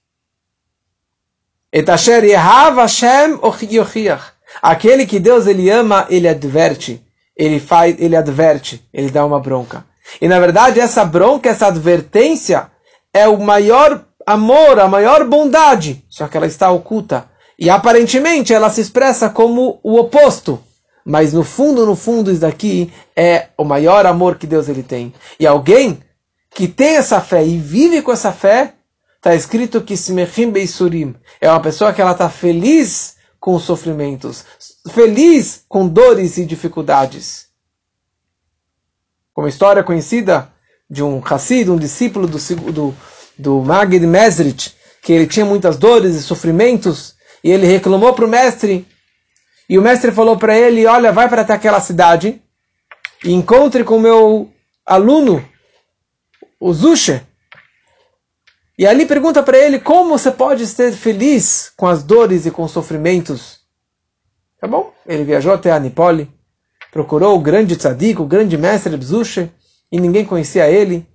Aquele 4.61 5.07
que 5.07 5.19
Deus 5.19 5.47
ele 5.47 5.69
ama, 5.71 6.05
ele 6.07 6.27
adverte, 6.27 7.03
ele 7.35 7.59
faz, 7.59 7.95
ele 7.97 8.15
adverte, 8.15 8.87
ele 8.93 9.09
dá 9.09 9.25
uma 9.25 9.39
bronca. 9.39 9.83
E 10.21 10.27
na 10.27 10.39
verdade 10.39 10.79
essa 10.79 11.03
bronca, 11.03 11.49
essa 11.49 11.67
advertência 11.67 12.69
é 13.11 13.27
o 13.27 13.39
maior 13.39 14.05
amor, 14.25 14.79
a 14.79 14.87
maior 14.87 15.27
bondade, 15.27 16.03
só 16.09 16.27
que 16.27 16.37
ela 16.37 16.47
está 16.47 16.71
oculta. 16.71 17.29
E 17.57 17.69
aparentemente 17.69 18.53
ela 18.53 18.69
se 18.69 18.81
expressa 18.81 19.29
como 19.29 19.79
o 19.83 19.97
oposto. 19.97 20.61
Mas 21.05 21.33
no 21.33 21.43
fundo, 21.43 21.85
no 21.85 21.95
fundo, 21.95 22.31
isso 22.31 22.41
daqui 22.41 22.91
é 23.15 23.47
o 23.57 23.63
maior 23.63 24.05
amor 24.05 24.37
que 24.37 24.47
Deus 24.47 24.69
ele 24.69 24.83
tem. 24.83 25.13
E 25.39 25.45
alguém 25.45 26.01
que 26.49 26.67
tem 26.67 26.95
essa 26.95 27.19
fé 27.19 27.45
e 27.45 27.57
vive 27.57 28.01
com 28.01 28.11
essa 28.11 28.31
fé, 28.31 28.73
está 29.17 29.35
escrito 29.35 29.81
que 29.81 29.93
Smechim 29.93 30.51
Beisurim 30.51 31.15
é 31.41 31.49
uma 31.49 31.59
pessoa 31.59 31.93
que 31.93 32.01
ela 32.01 32.11
está 32.11 32.29
feliz 32.29 33.15
com 33.39 33.55
os 33.55 33.63
sofrimentos, 33.63 34.45
feliz 34.91 35.65
com 35.67 35.87
dores 35.87 36.37
e 36.37 36.45
dificuldades. 36.45 37.47
como 39.33 39.47
história 39.47 39.83
conhecida 39.83 40.51
de 40.89 41.03
um 41.03 41.21
Hassid, 41.25 41.69
um 41.69 41.77
discípulo 41.77 42.27
do, 42.27 42.37
do, 42.71 42.95
do 43.37 43.61
Magid 43.61 44.05
Mesrit, 44.05 44.75
que 45.01 45.11
ele 45.11 45.27
tinha 45.27 45.45
muitas 45.45 45.77
dores 45.77 46.15
e 46.15 46.23
sofrimentos, 46.23 47.15
e 47.43 47.51
ele 47.51 47.65
reclamou 47.65 48.13
para 48.13 48.25
o 48.25 48.29
mestre, 48.29 48.87
e 49.67 49.77
o 49.77 49.81
mestre 49.81 50.11
falou 50.11 50.37
para 50.37 50.57
ele, 50.57 50.85
olha, 50.85 51.11
vai 51.11 51.27
para 51.27 51.41
até 51.41 51.53
aquela 51.53 51.81
cidade, 51.81 52.41
e 53.23 53.31
encontre 53.31 53.83
com 53.83 53.97
o 53.97 54.01
meu 54.01 54.51
aluno, 54.85 55.43
o 56.59 56.73
Zushe, 56.73 57.21
e 58.77 58.87
ali 58.87 59.05
pergunta 59.05 59.43
para 59.43 59.57
ele 59.57 59.79
como 59.79 60.17
você 60.17 60.31
pode 60.31 60.65
ser 60.65 60.91
feliz 60.93 61.71
com 61.77 61.85
as 61.85 62.01
dores 62.03 62.45
e 62.45 62.51
com 62.51 62.63
os 62.63 62.71
sofrimentos. 62.71 63.59
Tá 64.59 64.67
bom? 64.67 64.91
Ele 65.05 65.23
viajou 65.23 65.53
até 65.53 65.71
a 65.71 65.79
Nipoli, 65.79 66.31
procurou 66.91 67.35
o 67.35 67.39
grande 67.39 67.75
tzadik, 67.75 68.19
o 68.19 68.25
grande 68.25 68.57
mestre 68.57 68.97
Bzushe, 68.97 69.51
e 69.91 69.99
ninguém 69.99 70.25
conhecia 70.25 70.67
ele, 70.67 71.07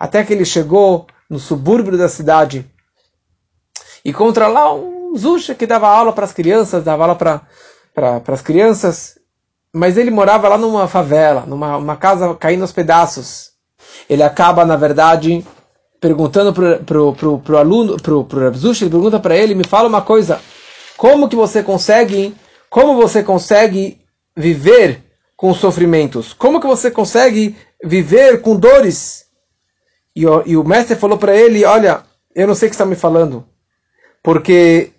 até 0.00 0.24
que 0.24 0.32
ele 0.32 0.44
chegou 0.44 1.06
no 1.28 1.38
subúrbio 1.38 1.98
da 1.98 2.08
cidade 2.08 2.64
e 4.04 4.12
contra 4.12 4.46
lá 4.46 4.72
um 4.72 5.16
Zusha 5.16 5.54
que 5.54 5.66
dava 5.66 5.88
aula 5.88 6.12
para 6.12 6.24
as 6.24 6.32
crianças, 6.32 6.84
dava 6.84 7.04
aula 7.04 7.16
para 7.16 8.22
as 8.28 8.42
crianças, 8.42 9.18
mas 9.72 9.96
ele 9.96 10.10
morava 10.10 10.48
lá 10.48 10.58
numa 10.58 10.86
favela, 10.86 11.44
numa 11.46 11.76
uma 11.76 11.96
casa 11.96 12.34
caindo 12.34 12.62
aos 12.62 12.72
pedaços. 12.72 13.50
Ele 14.08 14.22
acaba, 14.22 14.64
na 14.64 14.76
verdade, 14.76 15.44
perguntando 16.00 16.52
pro, 16.52 16.78
pro, 16.84 17.12
pro, 17.14 17.38
pro 17.38 17.58
aluno, 17.58 17.96
pro, 17.96 18.24
pro 18.24 18.54
Zush, 18.54 18.82
ele 18.82 18.90
pergunta 18.90 19.18
para 19.18 19.36
ele, 19.36 19.54
me 19.54 19.66
fala 19.66 19.88
uma 19.88 20.02
coisa, 20.02 20.40
como 20.96 21.28
que 21.28 21.36
você 21.36 21.62
consegue, 21.62 22.34
como 22.70 22.94
você 22.94 23.22
consegue 23.22 24.00
viver 24.36 25.02
com 25.36 25.52
sofrimentos? 25.52 26.32
Como 26.32 26.60
que 26.60 26.66
você 26.66 26.90
consegue 26.90 27.56
viver 27.82 28.40
com 28.40 28.56
dores? 28.56 29.25
E, 30.16 30.26
o, 30.26 30.42
e 30.46 30.56
o 30.56 30.64
mestre 30.64 30.96
falou 30.96 31.18
para 31.18 31.36
ele, 31.36 31.62
olha, 31.66 32.02
eu 32.34 32.46
não 32.46 32.54
sei 32.54 32.68
o 32.68 32.70
que 32.70 32.74
está 32.74 32.86
me 32.86 32.96
falando, 32.96 33.46
porque 34.22 34.92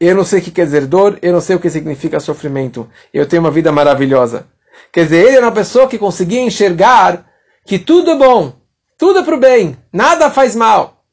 eu 0.00 0.16
não 0.16 0.24
sei 0.24 0.40
o 0.40 0.42
que 0.42 0.50
quer 0.50 0.64
dizer 0.64 0.86
dor, 0.86 1.16
eu 1.22 1.32
não 1.32 1.40
sei 1.40 1.54
o 1.54 1.60
que 1.60 1.70
significa 1.70 2.18
sofrimento. 2.18 2.88
Eu 3.12 3.24
tenho 3.26 3.40
uma 3.40 3.52
vida 3.52 3.70
maravilhosa. 3.70 4.48
Quer 4.92 5.04
dizer, 5.04 5.26
ele 5.26 5.36
era 5.36 5.46
uma 5.46 5.52
pessoa 5.52 5.86
que 5.86 5.96
conseguia 5.96 6.40
enxergar 6.40 7.24
que 7.64 7.78
tudo 7.78 8.10
é 8.10 8.16
bom, 8.16 8.52
tudo 8.98 9.20
é 9.20 9.22
para 9.22 9.36
o 9.36 9.40
bem, 9.40 9.78
nada 9.92 10.28
faz 10.28 10.56
mal. 10.56 11.04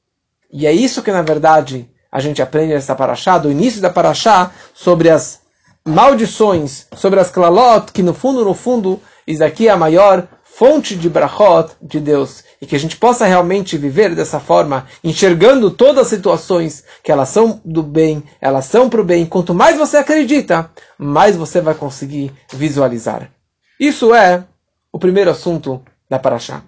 E 0.51 0.65
é 0.65 0.71
isso 0.73 1.03
que, 1.03 1.11
na 1.11 1.21
verdade, 1.21 1.87
a 2.11 2.19
gente 2.19 2.41
aprende 2.41 2.73
nessa 2.73 2.95
paraxá, 2.95 3.37
do 3.37 3.51
início 3.51 3.79
da 3.79 3.91
paraxá, 3.91 4.51
sobre 4.73 5.09
as 5.09 5.39
maldições, 5.85 6.87
sobre 6.95 7.19
as 7.19 7.29
klalot, 7.29 7.91
que 7.91 8.03
no 8.03 8.13
fundo, 8.13 8.43
no 8.43 8.55
fundo, 8.55 8.99
isso 9.25 9.43
aqui 9.43 9.67
é 9.67 9.71
a 9.71 9.77
maior 9.77 10.27
fonte 10.43 10.95
de 10.95 11.09
brachot 11.09 11.71
de 11.81 11.99
Deus. 11.99 12.43
E 12.61 12.67
que 12.67 12.75
a 12.75 12.79
gente 12.79 12.95
possa 12.95 13.25
realmente 13.25 13.75
viver 13.77 14.13
dessa 14.13 14.39
forma, 14.39 14.85
enxergando 15.03 15.71
todas 15.71 16.03
as 16.03 16.07
situações, 16.07 16.83
que 17.03 17.11
elas 17.11 17.29
são 17.29 17.59
do 17.65 17.81
bem, 17.81 18.23
elas 18.39 18.65
são 18.65 18.87
para 18.87 19.01
o 19.01 19.03
bem. 19.03 19.25
Quanto 19.25 19.53
mais 19.53 19.77
você 19.77 19.97
acredita, 19.97 20.69
mais 20.97 21.35
você 21.35 21.59
vai 21.59 21.73
conseguir 21.73 22.31
visualizar. 22.53 23.31
Isso 23.79 24.13
é 24.13 24.45
o 24.91 24.99
primeiro 24.99 25.31
assunto 25.31 25.81
da 26.07 26.19
Paraxá. 26.19 26.61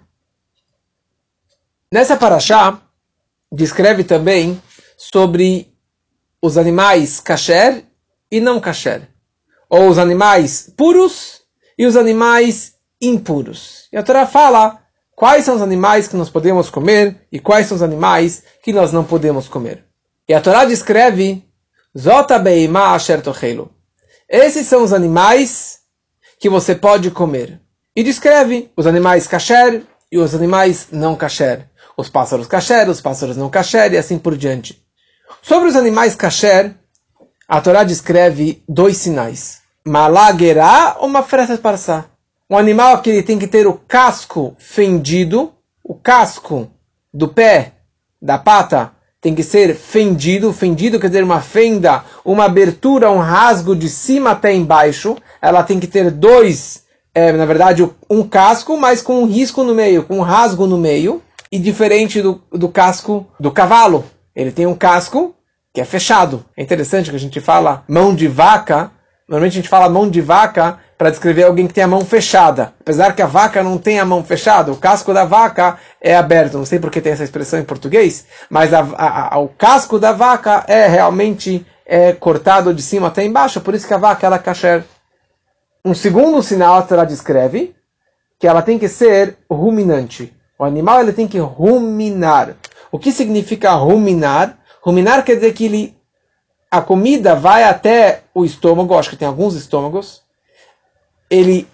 Nessa 1.92 2.16
Paraxá, 2.16 2.80
descreve 3.52 4.02
também 4.02 4.60
sobre 4.96 5.72
os 6.42 6.58
animais 6.58 7.20
kasher 7.20 7.84
e 8.30 8.40
não 8.40 8.58
kasher. 8.58 9.08
Ou 9.70 9.88
os 9.88 9.98
animais 9.98 10.72
puros 10.76 11.42
e 11.78 11.86
os 11.86 11.96
animais 11.96 12.74
impuros. 13.00 13.88
E 13.92 13.96
a 13.96 14.02
Torá 14.02 14.26
fala 14.26 14.83
quais 15.16 15.44
são 15.44 15.56
os 15.56 15.62
animais 15.62 16.08
que 16.08 16.16
nós 16.16 16.30
podemos 16.30 16.70
comer 16.70 17.16
e 17.30 17.38
quais 17.38 17.66
são 17.66 17.76
os 17.76 17.82
animais 17.82 18.42
que 18.62 18.72
nós 18.72 18.92
não 18.92 19.04
podemos 19.04 19.48
comer. 19.48 19.84
E 20.28 20.34
a 20.34 20.40
Torá 20.40 20.64
descreve 20.64 21.44
Zota 21.96 22.42
Esses 24.28 24.66
são 24.66 24.82
os 24.82 24.92
animais 24.92 25.78
que 26.40 26.48
você 26.48 26.74
pode 26.74 27.10
comer. 27.10 27.60
E 27.94 28.02
descreve 28.02 28.70
os 28.76 28.86
animais 28.86 29.26
kasher 29.26 29.82
e 30.10 30.18
os 30.18 30.34
animais 30.34 30.88
não 30.90 31.14
kasher. 31.14 31.68
Os 31.96 32.08
pássaros 32.08 32.48
kasher, 32.48 32.88
os 32.88 33.00
pássaros 33.00 33.36
não 33.36 33.48
kasher 33.48 33.92
e 33.92 33.96
assim 33.96 34.18
por 34.18 34.36
diante. 34.36 34.82
Sobre 35.42 35.68
os 35.68 35.76
animais 35.76 36.16
kasher, 36.16 36.74
a 37.46 37.60
Torá 37.60 37.84
descreve 37.84 38.64
dois 38.68 38.96
sinais. 38.96 39.60
Malagerá 39.86 40.96
ou 40.98 41.08
mafretet 41.08 41.60
parsá 41.60 42.06
um 42.48 42.58
animal 42.58 43.00
que 43.00 43.10
ele 43.10 43.22
tem 43.22 43.38
que 43.38 43.46
ter 43.46 43.66
o 43.66 43.72
casco 43.72 44.54
fendido, 44.58 45.52
o 45.82 45.94
casco 45.94 46.70
do 47.12 47.28
pé, 47.28 47.72
da 48.20 48.36
pata, 48.36 48.92
tem 49.20 49.34
que 49.34 49.42
ser 49.42 49.74
fendido. 49.74 50.52
Fendido 50.52 51.00
quer 51.00 51.08
dizer 51.08 51.24
uma 51.24 51.40
fenda, 51.40 52.04
uma 52.24 52.44
abertura, 52.44 53.10
um 53.10 53.18
rasgo 53.18 53.74
de 53.74 53.88
cima 53.88 54.32
até 54.32 54.52
embaixo. 54.52 55.16
Ela 55.40 55.62
tem 55.62 55.80
que 55.80 55.86
ter 55.86 56.10
dois, 56.10 56.84
é, 57.14 57.32
na 57.32 57.46
verdade, 57.46 57.88
um 58.10 58.22
casco, 58.22 58.76
mas 58.76 59.00
com 59.00 59.22
um 59.22 59.26
risco 59.26 59.62
no 59.64 59.74
meio, 59.74 60.04
com 60.04 60.18
um 60.18 60.22
rasgo 60.22 60.66
no 60.66 60.76
meio. 60.76 61.22
E 61.50 61.58
diferente 61.58 62.20
do, 62.20 62.42
do 62.52 62.68
casco 62.68 63.26
do 63.40 63.50
cavalo. 63.50 64.04
Ele 64.34 64.50
tem 64.50 64.66
um 64.66 64.74
casco 64.74 65.34
que 65.72 65.80
é 65.80 65.84
fechado. 65.84 66.44
É 66.56 66.62
interessante 66.62 67.08
que 67.08 67.16
a 67.16 67.20
gente 67.20 67.40
fala 67.40 67.84
mão 67.88 68.14
de 68.14 68.28
vaca. 68.28 68.90
Normalmente 69.28 69.52
a 69.52 69.56
gente 69.56 69.68
fala 69.68 69.88
mão 69.88 70.10
de 70.10 70.20
vaca 70.20 70.80
para 71.04 71.10
descrever 71.10 71.42
alguém 71.42 71.66
que 71.66 71.74
tem 71.74 71.84
a 71.84 71.86
mão 71.86 72.02
fechada. 72.02 72.72
Apesar 72.80 73.14
que 73.14 73.20
a 73.20 73.26
vaca 73.26 73.62
não 73.62 73.76
tem 73.76 74.00
a 74.00 74.06
mão 74.06 74.24
fechada, 74.24 74.72
o 74.72 74.76
casco 74.76 75.12
da 75.12 75.26
vaca 75.26 75.78
é 76.00 76.16
aberto. 76.16 76.56
Não 76.56 76.64
sei 76.64 76.78
porque 76.78 76.98
tem 76.98 77.12
essa 77.12 77.22
expressão 77.22 77.58
em 77.58 77.62
português, 77.62 78.24
mas 78.48 78.72
a, 78.72 78.80
a, 78.80 79.34
a, 79.34 79.38
o 79.38 79.48
casco 79.48 79.98
da 79.98 80.12
vaca 80.12 80.64
é 80.66 80.86
realmente 80.86 81.66
é, 81.84 82.14
cortado 82.14 82.72
de 82.72 82.80
cima 82.80 83.08
até 83.08 83.22
embaixo, 83.22 83.60
por 83.60 83.74
isso 83.74 83.86
que 83.86 83.92
a 83.92 83.98
vaca 83.98 84.26
ela 84.26 84.36
é 84.36 84.38
kasher. 84.38 84.82
Um 85.84 85.92
segundo 85.92 86.42
sinal 86.42 86.86
ela 86.90 87.04
descreve 87.04 87.76
que 88.40 88.46
ela 88.46 88.62
tem 88.62 88.78
que 88.78 88.88
ser 88.88 89.36
ruminante. 89.50 90.34
O 90.58 90.64
animal 90.64 91.02
ele 91.02 91.12
tem 91.12 91.28
que 91.28 91.38
ruminar. 91.38 92.56
O 92.90 92.98
que 92.98 93.12
significa 93.12 93.72
ruminar? 93.72 94.56
Ruminar 94.80 95.22
quer 95.22 95.34
dizer 95.34 95.52
que 95.52 95.66
ele, 95.66 95.98
a 96.70 96.80
comida 96.80 97.34
vai 97.34 97.62
até 97.62 98.22
o 98.34 98.42
estômago, 98.42 98.96
acho 98.96 99.10
que 99.10 99.16
tem 99.16 99.28
alguns 99.28 99.54
estômagos, 99.54 100.23
ele 101.34 101.66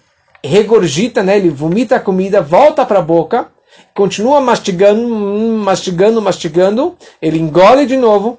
regurgita, 0.43 1.23
né? 1.23 1.37
Ele 1.37 1.51
vomita 1.51 1.97
a 1.97 2.01
comida, 2.01 2.41
volta 2.41 2.87
para 2.87 2.99
a 2.99 3.03
boca, 3.03 3.49
continua 3.95 4.41
mastigando, 4.41 5.07
mastigando, 5.09 6.23
mastigando, 6.23 6.97
ele 7.21 7.39
engole 7.39 7.85
de 7.85 7.97
novo, 7.97 8.39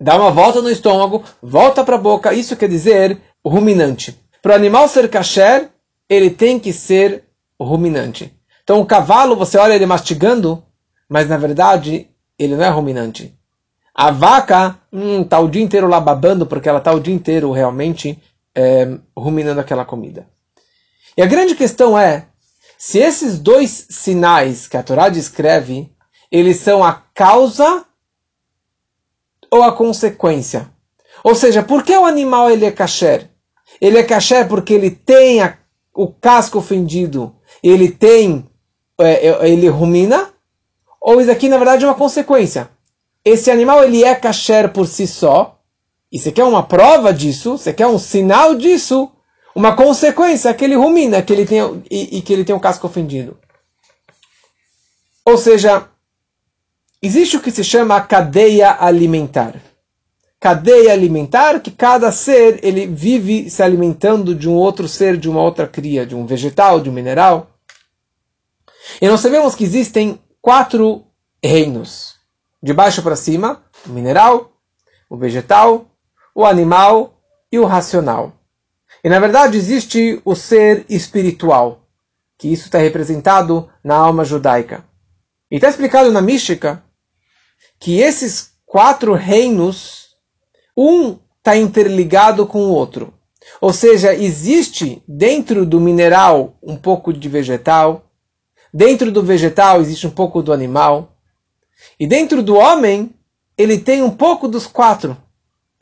dá 0.00 0.16
uma 0.16 0.30
volta 0.30 0.62
no 0.62 0.70
estômago, 0.70 1.24
volta 1.42 1.82
para 1.82 1.96
a 1.96 2.00
boca. 2.00 2.32
Isso 2.32 2.56
quer 2.56 2.68
dizer 2.68 3.20
ruminante. 3.44 4.16
Para 4.40 4.52
o 4.52 4.56
animal 4.56 4.88
ser 4.88 5.08
kasher, 5.10 5.70
ele 6.08 6.30
tem 6.30 6.58
que 6.58 6.72
ser 6.72 7.24
ruminante. 7.60 8.32
Então 8.62 8.80
o 8.80 8.86
cavalo, 8.86 9.34
você 9.34 9.58
olha 9.58 9.74
ele 9.74 9.86
mastigando, 9.86 10.62
mas 11.08 11.28
na 11.28 11.36
verdade 11.36 12.08
ele 12.38 12.54
não 12.54 12.64
é 12.64 12.68
ruminante. 12.68 13.34
A 13.92 14.10
vaca 14.10 14.78
hum, 14.92 15.26
o 15.40 15.48
dia 15.48 15.62
inteiro 15.62 15.88
lá 15.88 15.98
babando 15.98 16.46
porque 16.46 16.68
ela 16.68 16.78
está 16.78 16.92
o 16.92 17.00
dia 17.00 17.14
inteiro 17.14 17.50
realmente 17.50 18.20
é, 18.56 18.98
ruminando 19.14 19.60
aquela 19.60 19.84
comida. 19.84 20.26
E 21.16 21.22
a 21.22 21.26
grande 21.26 21.54
questão 21.54 21.98
é 21.98 22.26
se 22.78 22.98
esses 22.98 23.38
dois 23.38 23.86
sinais 23.90 24.66
que 24.66 24.76
a 24.76 24.82
Torá 24.82 25.08
descreve, 25.08 25.92
eles 26.30 26.58
são 26.58 26.82
a 26.82 26.94
causa 27.14 27.84
ou 29.50 29.62
a 29.62 29.72
consequência. 29.72 30.70
Ou 31.22 31.34
seja, 31.34 31.62
por 31.62 31.82
que 31.82 31.96
o 31.96 32.04
animal 32.04 32.50
ele 32.50 32.64
é 32.64 32.70
kasher? 32.70 33.30
Ele 33.80 33.98
é 33.98 34.02
kasher 34.02 34.48
porque 34.48 34.72
ele 34.72 34.90
tem 34.90 35.42
a, 35.42 35.56
o 35.94 36.08
casco 36.08 36.60
fendido, 36.60 37.34
ele 37.62 37.90
tem, 37.90 38.48
é, 38.98 39.28
é, 39.28 39.48
ele 39.48 39.68
rumina, 39.68 40.30
ou 41.00 41.20
isso 41.20 41.30
aqui 41.30 41.48
na 41.48 41.58
verdade 41.58 41.84
é 41.84 41.88
uma 41.88 41.94
consequência. 41.94 42.70
Esse 43.24 43.50
animal 43.50 43.82
ele 43.82 44.04
é 44.04 44.14
kasher 44.14 44.72
por 44.72 44.86
si 44.86 45.06
só, 45.06 45.55
e 46.16 46.18
você 46.18 46.32
quer 46.32 46.44
uma 46.44 46.62
prova 46.62 47.12
disso, 47.12 47.58
você 47.58 47.74
quer 47.74 47.86
um 47.86 47.98
sinal 47.98 48.54
disso, 48.54 49.12
uma 49.54 49.76
consequência 49.76 50.54
que 50.54 50.64
ele 50.64 50.74
rumina 50.74 51.20
que 51.20 51.30
ele 51.30 51.44
tem, 51.44 51.60
e, 51.90 52.16
e 52.16 52.22
que 52.22 52.32
ele 52.32 52.42
tem 52.42 52.56
um 52.56 52.58
casco 52.58 52.86
ofendido. 52.86 53.36
Ou 55.22 55.36
seja, 55.36 55.90
existe 57.02 57.36
o 57.36 57.42
que 57.42 57.50
se 57.50 57.62
chama 57.62 58.00
cadeia 58.00 58.78
alimentar. 58.80 59.60
Cadeia 60.40 60.90
alimentar 60.90 61.60
que 61.60 61.70
cada 61.70 62.10
ser 62.10 62.64
ele 62.64 62.86
vive 62.86 63.50
se 63.50 63.62
alimentando 63.62 64.34
de 64.34 64.48
um 64.48 64.54
outro 64.54 64.88
ser, 64.88 65.18
de 65.18 65.28
uma 65.28 65.42
outra 65.42 65.66
cria, 65.68 66.06
de 66.06 66.14
um 66.14 66.24
vegetal, 66.24 66.80
de 66.80 66.88
um 66.88 66.94
mineral. 66.94 67.50
E 69.02 69.06
nós 69.06 69.20
sabemos 69.20 69.54
que 69.54 69.64
existem 69.64 70.18
quatro 70.40 71.04
reinos. 71.44 72.14
De 72.62 72.72
baixo 72.72 73.02
para 73.02 73.16
cima, 73.16 73.62
o 73.86 73.90
mineral, 73.90 74.56
o 75.10 75.16
vegetal, 75.18 75.90
o 76.36 76.44
animal 76.44 77.18
e 77.50 77.58
o 77.58 77.64
racional. 77.64 78.34
E 79.02 79.08
na 79.08 79.18
verdade 79.18 79.56
existe 79.56 80.20
o 80.22 80.36
ser 80.36 80.84
espiritual. 80.86 81.82
que 82.38 82.52
isso 82.52 82.66
está 82.66 82.76
representado 82.76 83.66
na 83.82 83.96
alma 83.96 84.22
judaica. 84.22 84.84
E 85.50 85.54
está 85.56 85.70
explicado 85.70 86.12
na 86.12 86.20
mística 86.20 86.84
que 87.80 87.98
esses 87.98 88.50
quatro 88.66 89.14
reinos, 89.14 90.08
um 90.76 91.18
está 91.38 91.56
interligado 91.56 92.46
com 92.46 92.66
o 92.66 92.68
outro. 92.68 93.14
Ou 93.58 93.72
seja, 93.72 94.12
existe 94.12 95.02
dentro 95.08 95.64
do 95.64 95.80
mineral 95.80 96.58
um 96.62 96.76
pouco 96.76 97.10
de 97.10 97.26
vegetal, 97.26 98.04
dentro 98.70 99.10
do 99.10 99.22
vegetal 99.22 99.80
existe 99.80 100.06
um 100.06 100.10
pouco 100.10 100.42
do 100.42 100.52
animal, 100.52 101.16
e 101.98 102.06
dentro 102.06 102.42
do 102.42 102.54
homem 102.54 103.14
ele 103.56 103.78
tem 103.78 104.02
um 104.02 104.10
pouco 104.10 104.46
dos 104.46 104.66
quatro. 104.66 105.16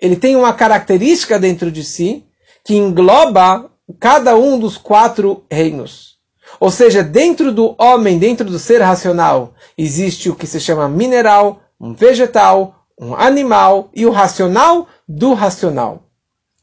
Ele 0.05 0.17
tem 0.17 0.37
uma 0.37 0.53
característica 0.53 1.39
dentro 1.39 1.73
de 1.73 1.83
si 1.83 2.27
que 2.63 2.77
engloba 2.77 3.71
cada 3.99 4.37
um 4.37 4.59
dos 4.59 4.77
quatro 4.77 5.47
reinos. 5.51 6.19
Ou 6.61 6.71
seja, 6.71 7.03
dentro 7.03 7.51
do 7.51 7.75
homem, 7.79 8.19
dentro 8.19 8.45
do 8.45 8.59
ser 8.59 8.83
racional, 8.83 9.55
existe 9.79 10.29
o 10.29 10.37
que 10.37 10.47
se 10.47 10.61
chama 10.61 10.91
mineral, 10.91 11.63
um 11.81 11.95
vegetal, 11.95 12.85
um 13.01 13.15
animal 13.15 13.89
e 13.95 14.05
o 14.05 14.11
racional 14.11 14.87
do 15.09 15.33
racional. 15.33 16.03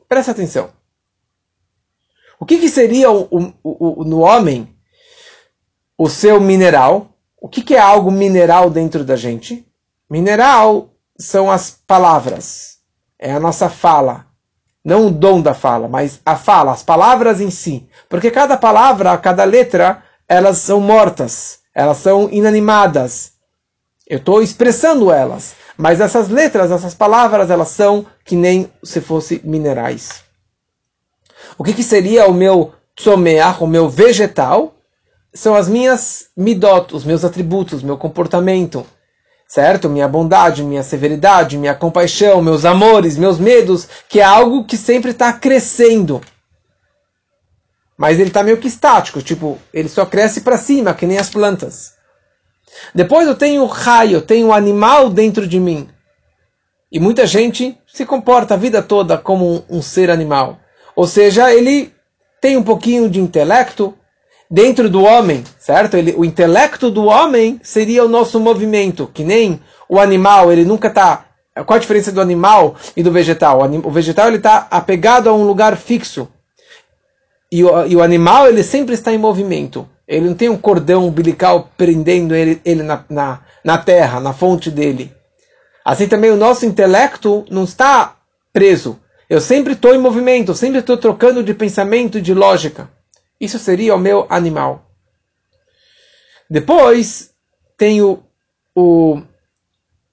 Presta 0.08 0.34
atenção. 0.34 0.69
O 2.39 2.45
que, 2.45 2.60
que 2.60 2.69
seria 2.69 3.10
o, 3.10 3.27
o, 3.63 4.01
o, 4.01 4.04
no 4.04 4.19
homem 4.19 4.69
o 5.97 6.08
seu 6.08 6.39
mineral? 6.39 7.10
O 7.41 7.49
que, 7.49 7.63
que 7.63 7.73
é 7.73 7.80
algo 7.80 8.12
mineral 8.12 8.69
dentro 8.69 9.04
da 9.04 9.15
gente? 9.15 9.67
Mineral 10.08 10.93
são 11.17 11.49
as 11.49 11.71
palavras, 11.71 12.70
é 13.21 13.31
a 13.31 13.39
nossa 13.39 13.69
fala. 13.69 14.25
Não 14.84 15.05
o 15.05 15.12
dom 15.12 15.39
da 15.39 15.53
fala, 15.53 15.88
mas 15.88 16.19
a 16.25 16.36
fala, 16.36 16.71
as 16.71 16.81
palavras 16.81 17.39
em 17.39 17.51
si. 17.51 17.88
Porque 18.10 18.31
cada 18.31 18.57
palavra, 18.57 19.15
cada 19.19 19.43
letra, 19.43 20.03
elas 20.27 20.57
são 20.57 20.81
mortas, 20.81 21.60
elas 21.73 21.97
são 21.97 22.27
inanimadas. 22.31 23.34
Eu 24.07 24.17
estou 24.17 24.41
expressando 24.41 25.12
elas. 25.12 25.53
Mas 25.77 26.01
essas 26.01 26.29
letras, 26.29 26.71
essas 26.71 26.95
palavras, 26.95 27.49
elas 27.49 27.69
são 27.69 28.05
que 28.25 28.36
nem 28.36 28.71
se 28.84 28.99
fossem 28.99 29.39
minerais. 29.43 30.23
O 31.57 31.63
que, 31.63 31.73
que 31.73 31.84
seria 31.84 32.27
o 32.27 32.34
meu 32.34 32.73
tzomeach, 32.95 33.63
o 33.63 33.67
meu 33.67 33.88
vegetal? 33.88 34.75
São 35.34 35.55
as 35.55 35.69
minhas 35.69 36.25
midot, 36.36 36.95
os 36.95 37.05
meus 37.05 37.23
atributos, 37.23 37.84
meu 37.84 37.97
comportamento, 37.97 38.86
certo? 39.52 39.90
Minha 39.90 40.08
bondade, 40.08 40.64
minha 40.64 40.82
severidade, 40.82 41.58
minha 41.58 41.76
compaixão, 41.76 42.42
meus 42.42 42.64
amores, 42.64 43.18
meus 43.18 43.38
medos, 43.38 43.86
que 44.08 44.22
é 44.22 44.24
algo 44.24 44.64
que 44.64 44.78
sempre 44.78 45.12
está 45.12 45.34
crescendo. 45.34 46.22
Mas 47.98 48.18
ele 48.18 48.30
está 48.30 48.44
meio 48.44 48.56
que 48.56 48.70
estático, 48.70 49.22
tipo, 49.22 49.60
ele 49.74 49.90
só 49.90 50.06
cresce 50.06 50.40
para 50.40 50.58
cima, 50.58 50.94
que 50.94 51.06
nem 51.06 51.18
as 51.18 51.30
plantas. 51.30 51.96
Depois 52.96 53.28
eu 53.28 53.36
tenho 53.36 53.64
o 53.64 53.68
raio, 53.68 54.14
eu 54.14 54.22
tenho 54.22 54.48
o 54.48 54.54
animal 54.54 55.10
dentro 55.10 55.46
de 55.46 55.60
mim. 55.60 55.90
E 56.90 56.98
muita 56.98 57.28
gente 57.28 57.78
se 57.86 58.06
comporta 58.06 58.54
a 58.54 58.58
vida 58.58 58.82
toda 58.82 59.18
como 59.18 59.56
um, 59.56 59.64
um 59.70 59.82
ser 59.82 60.10
animal. 60.10 60.60
Ou 60.96 61.06
seja, 61.06 61.54
ele 61.54 61.94
tem 62.40 62.56
um 62.56 62.64
pouquinho 62.64 63.10
de 63.10 63.20
intelecto 63.20 63.94
dentro 64.52 64.90
do 64.90 65.02
homem, 65.02 65.46
certo? 65.58 65.96
Ele, 65.96 66.14
o 66.18 66.26
intelecto 66.26 66.92
do 66.92 67.06
homem 67.06 67.62
seria 67.64 68.04
o 68.04 68.10
nosso 68.10 68.38
movimento, 68.38 69.10
que 69.14 69.24
nem 69.24 69.62
o 69.88 69.98
animal, 69.98 70.52
ele 70.52 70.66
nunca 70.66 70.90
está. 70.90 71.26
Qual 71.66 71.78
a 71.78 71.80
diferença 71.80 72.12
do 72.12 72.20
animal 72.20 72.76
e 72.96 73.02
do 73.02 73.12
vegetal? 73.12 73.62
O 73.84 73.92
vegetal 73.92 74.28
ele 74.28 74.38
está 74.38 74.68
apegado 74.70 75.30
a 75.30 75.34
um 75.34 75.44
lugar 75.44 75.78
fixo. 75.78 76.28
E 77.50 77.64
o, 77.64 77.86
e 77.86 77.96
o, 77.96 78.04
animal 78.04 78.48
ele 78.48 78.64
sempre 78.64 78.94
está 78.94 79.14
em 79.14 79.18
movimento. 79.18 79.88
Ele 80.08 80.28
não 80.28 80.34
tem 80.34 80.50
um 80.50 80.58
cordão 80.58 81.08
umbilical 81.08 81.70
prendendo 81.78 82.34
ele, 82.34 82.62
ele 82.64 82.84
na, 82.84 83.04
na, 83.10 83.40
na 83.64 83.78
terra, 83.78 84.20
na 84.20 84.34
fonte 84.34 84.72
dele. 84.72 85.14
Assim 85.84 86.08
também 86.08 86.32
o 86.32 86.38
nosso 86.38 86.66
intelecto 86.66 87.46
não 87.50 87.66
está 87.66 88.16
preso. 88.54 88.98
Eu 89.30 89.42
sempre 89.42 89.74
estou 89.74 89.94
em 89.94 89.98
movimento, 89.98 90.54
sempre 90.56 90.80
estou 90.80 90.98
trocando 90.98 91.44
de 91.44 91.54
pensamento 91.54 92.18
e 92.18 92.22
de 92.22 92.34
lógica. 92.34 92.90
Isso 93.41 93.58
seria 93.58 93.95
o 93.95 93.99
meu 93.99 94.27
animal. 94.30 94.86
Depois 96.49 97.34
tem 97.75 98.01
o, 98.01 98.23
o, 98.75 99.19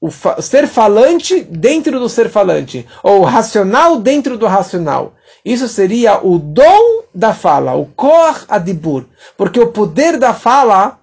o 0.00 0.10
ser 0.40 0.66
falante 0.66 1.42
dentro 1.42 2.00
do 2.00 2.08
ser 2.08 2.30
falante, 2.30 2.86
ou 3.02 3.22
racional 3.24 4.00
dentro 4.00 4.38
do 4.38 4.46
racional. 4.46 5.14
Isso 5.44 5.68
seria 5.68 6.24
o 6.26 6.38
dom 6.38 7.04
da 7.14 7.34
fala, 7.34 7.74
o 7.74 7.84
kor 7.84 8.46
adibur, 8.48 9.04
porque 9.36 9.60
o 9.60 9.70
poder 9.70 10.18
da 10.18 10.32
fala 10.32 10.98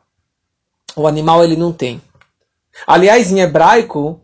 o 0.96 1.08
animal 1.08 1.44
ele 1.44 1.56
não 1.56 1.72
tem. 1.72 2.02
Aliás, 2.88 3.32
em 3.32 3.42
hebraico, 3.42 4.20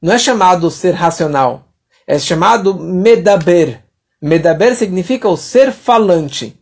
não 0.00 0.12
é 0.12 0.18
chamado 0.18 0.70
ser 0.70 0.92
racional 0.92 1.70
é 2.10 2.18
chamado 2.18 2.74
medaber. 2.74 3.84
Medaber 4.20 4.74
significa 4.74 5.28
o 5.28 5.36
ser 5.36 5.72
falante. 5.72 6.59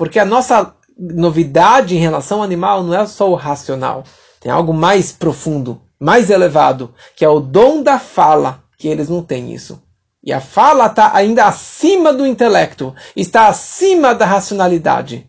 Porque 0.00 0.18
a 0.18 0.24
nossa 0.24 0.74
novidade 0.98 1.94
em 1.94 1.98
relação 1.98 2.38
ao 2.38 2.44
animal 2.44 2.82
não 2.82 2.98
é 2.98 3.06
só 3.06 3.30
o 3.30 3.34
racional. 3.34 4.02
Tem 4.40 4.50
algo 4.50 4.72
mais 4.72 5.12
profundo, 5.12 5.82
mais 6.00 6.30
elevado, 6.30 6.94
que 7.14 7.22
é 7.22 7.28
o 7.28 7.38
dom 7.38 7.82
da 7.82 7.98
fala, 7.98 8.64
que 8.78 8.88
eles 8.88 9.10
não 9.10 9.22
têm 9.22 9.52
isso. 9.52 9.78
E 10.24 10.32
a 10.32 10.40
fala 10.40 10.86
está 10.86 11.14
ainda 11.14 11.44
acima 11.44 12.14
do 12.14 12.26
intelecto, 12.26 12.94
está 13.14 13.48
acima 13.48 14.14
da 14.14 14.24
racionalidade. 14.24 15.28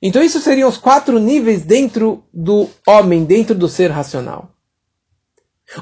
Então, 0.00 0.22
isso 0.22 0.40
seriam 0.40 0.70
os 0.70 0.78
quatro 0.78 1.18
níveis 1.18 1.62
dentro 1.62 2.24
do 2.32 2.70
homem, 2.86 3.22
dentro 3.26 3.54
do 3.54 3.68
ser 3.68 3.90
racional. 3.90 4.48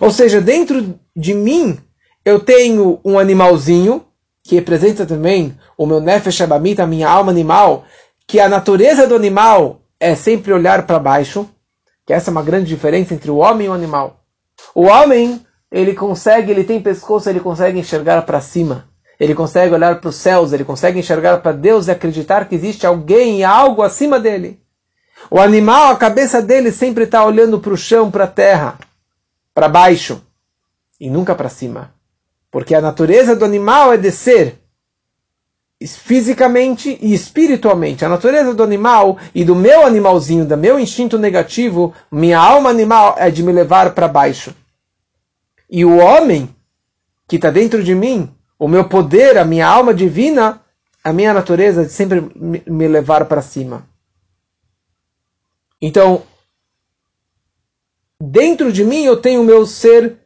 Ou 0.00 0.10
seja, 0.10 0.40
dentro 0.40 0.98
de 1.14 1.34
mim 1.34 1.78
eu 2.24 2.40
tenho 2.40 2.98
um 3.04 3.16
animalzinho, 3.16 4.04
que 4.42 4.56
representa 4.56 5.06
também 5.06 5.56
o 5.76 5.86
meu 5.86 6.00
nefesh 6.00 6.40
abamita, 6.40 6.82
a 6.82 6.86
minha 6.86 7.08
alma 7.08 7.30
animal, 7.30 7.84
que 8.28 8.38
a 8.38 8.48
natureza 8.48 9.06
do 9.06 9.16
animal 9.16 9.80
é 9.98 10.14
sempre 10.14 10.52
olhar 10.52 10.86
para 10.86 10.98
baixo, 10.98 11.48
que 12.04 12.12
essa 12.12 12.30
é 12.30 12.32
uma 12.32 12.42
grande 12.42 12.66
diferença 12.66 13.14
entre 13.14 13.30
o 13.30 13.38
homem 13.38 13.66
e 13.66 13.70
o 13.70 13.72
animal. 13.72 14.20
O 14.74 14.82
homem, 14.82 15.44
ele 15.72 15.94
consegue, 15.94 16.52
ele 16.52 16.62
tem 16.62 16.78
pescoço, 16.78 17.30
ele 17.30 17.40
consegue 17.40 17.78
enxergar 17.78 18.20
para 18.22 18.38
cima. 18.42 18.86
Ele 19.18 19.34
consegue 19.34 19.72
olhar 19.72 19.98
para 19.98 20.10
os 20.10 20.16
céus, 20.16 20.52
ele 20.52 20.62
consegue 20.62 20.98
enxergar 20.98 21.38
para 21.38 21.52
Deus 21.52 21.88
e 21.88 21.90
acreditar 21.90 22.46
que 22.46 22.54
existe 22.54 22.86
alguém 22.86 23.38
e 23.38 23.44
algo 23.44 23.82
acima 23.82 24.20
dele. 24.20 24.60
O 25.30 25.40
animal, 25.40 25.90
a 25.90 25.96
cabeça 25.96 26.42
dele 26.42 26.70
sempre 26.70 27.04
está 27.04 27.24
olhando 27.24 27.58
para 27.58 27.72
o 27.72 27.78
chão, 27.78 28.10
para 28.10 28.24
a 28.24 28.28
terra, 28.28 28.78
para 29.54 29.70
baixo 29.70 30.22
e 31.00 31.08
nunca 31.08 31.34
para 31.34 31.48
cima. 31.48 31.94
Porque 32.50 32.74
a 32.74 32.80
natureza 32.80 33.34
do 33.34 33.44
animal 33.46 33.90
é 33.90 33.96
descer 33.96 34.60
fisicamente 35.86 36.98
e 37.00 37.14
espiritualmente. 37.14 38.04
A 38.04 38.08
natureza 38.08 38.52
do 38.52 38.62
animal 38.62 39.18
e 39.34 39.44
do 39.44 39.54
meu 39.54 39.86
animalzinho, 39.86 40.44
do 40.44 40.56
meu 40.56 40.78
instinto 40.78 41.18
negativo, 41.18 41.94
minha 42.10 42.38
alma 42.38 42.68
animal 42.68 43.14
é 43.18 43.30
de 43.30 43.42
me 43.42 43.52
levar 43.52 43.94
para 43.94 44.08
baixo. 44.08 44.54
E 45.70 45.84
o 45.84 45.98
homem 45.98 46.54
que 47.28 47.36
está 47.36 47.50
dentro 47.50 47.84
de 47.84 47.94
mim, 47.94 48.34
o 48.58 48.66
meu 48.66 48.88
poder, 48.88 49.38
a 49.38 49.44
minha 49.44 49.66
alma 49.68 49.94
divina, 49.94 50.60
a 51.04 51.12
minha 51.12 51.32
natureza 51.32 51.82
é 51.82 51.84
de 51.84 51.92
sempre 51.92 52.22
me 52.34 52.88
levar 52.88 53.26
para 53.26 53.42
cima. 53.42 53.86
Então, 55.80 56.24
dentro 58.20 58.72
de 58.72 58.84
mim 58.84 59.04
eu 59.04 59.20
tenho 59.20 59.42
o 59.42 59.44
meu 59.44 59.64
ser 59.64 60.18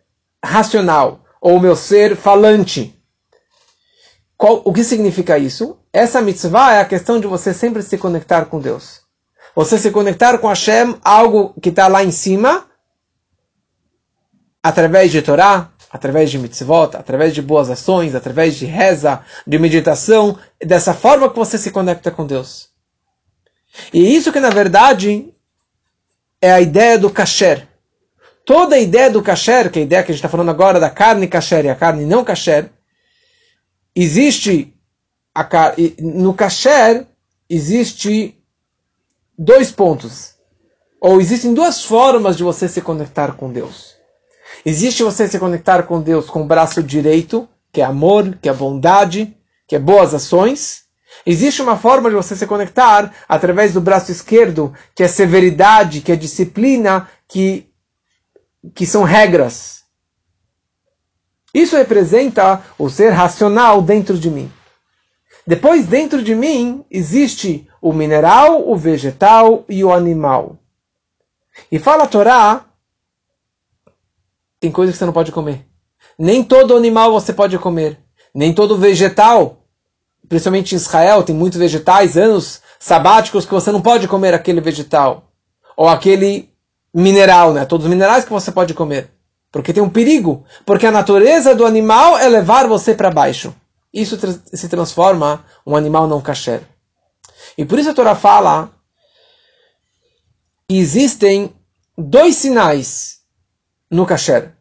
racional 0.42 1.20
ou 1.40 1.60
meu 1.60 1.76
ser 1.76 2.16
falante. 2.16 2.98
Qual, 4.42 4.60
o 4.64 4.72
que 4.72 4.82
significa 4.82 5.38
isso? 5.38 5.78
Essa 5.92 6.20
mitzvah 6.20 6.72
é 6.74 6.80
a 6.80 6.84
questão 6.84 7.20
de 7.20 7.28
você 7.28 7.54
sempre 7.54 7.80
se 7.80 7.96
conectar 7.96 8.46
com 8.46 8.58
Deus. 8.58 9.02
Você 9.54 9.78
se 9.78 9.88
conectar 9.92 10.36
com 10.38 10.48
Hashem, 10.48 10.96
algo 11.04 11.54
que 11.62 11.68
está 11.68 11.86
lá 11.86 12.02
em 12.02 12.10
cima, 12.10 12.66
através 14.60 15.12
de 15.12 15.22
Torá, 15.22 15.70
através 15.92 16.28
de 16.28 16.40
mitzvot, 16.40 16.96
através 16.96 17.32
de 17.32 17.40
boas 17.40 17.70
ações, 17.70 18.16
através 18.16 18.56
de 18.56 18.66
reza, 18.66 19.20
de 19.46 19.60
meditação, 19.60 20.36
dessa 20.60 20.92
forma 20.92 21.30
que 21.30 21.38
você 21.38 21.56
se 21.56 21.70
conecta 21.70 22.10
com 22.10 22.26
Deus. 22.26 22.68
E 23.94 24.16
isso 24.16 24.32
que 24.32 24.40
na 24.40 24.50
verdade 24.50 25.32
é 26.40 26.50
a 26.50 26.60
ideia 26.60 26.98
do 26.98 27.10
kasher. 27.10 27.68
Toda 28.44 28.74
a 28.74 28.80
ideia 28.80 29.08
do 29.08 29.22
kasher, 29.22 29.70
que 29.70 29.78
é 29.78 29.82
a 29.82 29.84
ideia 29.84 30.02
que 30.02 30.10
a 30.10 30.12
gente 30.12 30.18
está 30.18 30.28
falando 30.28 30.50
agora 30.50 30.80
da 30.80 30.90
carne 30.90 31.28
kasher 31.28 31.64
e 31.64 31.70
a 31.70 31.76
carne 31.76 32.04
não 32.04 32.24
kasher, 32.24 32.72
existe 33.94 34.74
a, 35.34 35.48
no 36.00 36.34
kasher 36.34 37.06
existe 37.48 38.38
dois 39.38 39.70
pontos. 39.70 40.34
Ou 41.00 41.20
existem 41.20 41.52
duas 41.52 41.84
formas 41.84 42.36
de 42.36 42.42
você 42.42 42.68
se 42.68 42.80
conectar 42.80 43.32
com 43.32 43.52
Deus. 43.52 43.96
Existe 44.64 45.02
você 45.02 45.26
se 45.26 45.38
conectar 45.38 45.82
com 45.82 46.00
Deus 46.00 46.30
com 46.30 46.42
o 46.42 46.46
braço 46.46 46.82
direito, 46.82 47.48
que 47.72 47.80
é 47.80 47.84
amor, 47.84 48.38
que 48.40 48.48
é 48.48 48.52
bondade, 48.52 49.36
que 49.66 49.74
é 49.74 49.78
boas 49.78 50.14
ações. 50.14 50.82
Existe 51.26 51.60
uma 51.60 51.76
forma 51.76 52.08
de 52.08 52.16
você 52.16 52.36
se 52.36 52.46
conectar 52.46 53.12
através 53.28 53.72
do 53.72 53.80
braço 53.80 54.12
esquerdo, 54.12 54.72
que 54.94 55.02
é 55.02 55.08
severidade, 55.08 56.00
que 56.00 56.12
é 56.12 56.16
disciplina, 56.16 57.08
que, 57.26 57.68
que 58.74 58.86
são 58.86 59.02
regras. 59.02 59.81
Isso 61.52 61.76
representa 61.76 62.62
o 62.78 62.88
ser 62.88 63.10
racional 63.10 63.82
dentro 63.82 64.18
de 64.18 64.30
mim. 64.30 64.50
Depois, 65.46 65.86
dentro 65.86 66.22
de 66.22 66.34
mim, 66.34 66.84
existe 66.90 67.68
o 67.80 67.92
mineral, 67.92 68.68
o 68.68 68.76
vegetal 68.76 69.64
e 69.68 69.84
o 69.84 69.92
animal. 69.92 70.56
E 71.70 71.78
fala 71.78 72.04
a 72.04 72.08
Torá, 72.08 72.64
tem 74.60 74.70
coisas 74.70 74.94
que 74.94 74.98
você 74.98 75.04
não 75.04 75.12
pode 75.12 75.32
comer. 75.32 75.66
Nem 76.18 76.44
todo 76.44 76.76
animal 76.76 77.12
você 77.12 77.32
pode 77.32 77.58
comer. 77.58 77.98
Nem 78.34 78.54
todo 78.54 78.78
vegetal 78.78 79.62
principalmente 80.32 80.74
em 80.74 80.76
Israel, 80.76 81.22
tem 81.22 81.36
muitos 81.36 81.58
vegetais, 81.58 82.16
anos 82.16 82.62
sabáticos 82.80 83.44
que 83.44 83.52
você 83.52 83.70
não 83.70 83.82
pode 83.82 84.08
comer 84.08 84.32
aquele 84.32 84.62
vegetal. 84.62 85.30
Ou 85.76 85.86
aquele 85.86 86.48
mineral, 86.94 87.52
né? 87.52 87.66
Todos 87.66 87.84
os 87.84 87.90
minerais 87.90 88.24
que 88.24 88.32
você 88.32 88.50
pode 88.50 88.72
comer. 88.72 89.10
Porque 89.52 89.72
tem 89.72 89.82
um 89.82 89.90
perigo. 89.90 90.44
Porque 90.66 90.86
a 90.86 90.90
natureza 90.90 91.54
do 91.54 91.64
animal 91.64 92.18
é 92.18 92.28
levar 92.28 92.66
você 92.66 92.94
para 92.94 93.10
baixo. 93.10 93.54
Isso 93.92 94.18
se 94.52 94.68
transforma 94.68 95.44
um 95.64 95.76
animal 95.76 96.08
não 96.08 96.20
kasher. 96.20 96.62
E 97.56 97.64
por 97.64 97.78
isso 97.78 97.90
a 97.90 97.94
Torá 97.94 98.16
fala 98.16 98.72
que 100.66 100.78
existem 100.78 101.54
dois 101.96 102.36
sinais 102.36 103.18
no 103.90 104.06
kasher. 104.06 104.56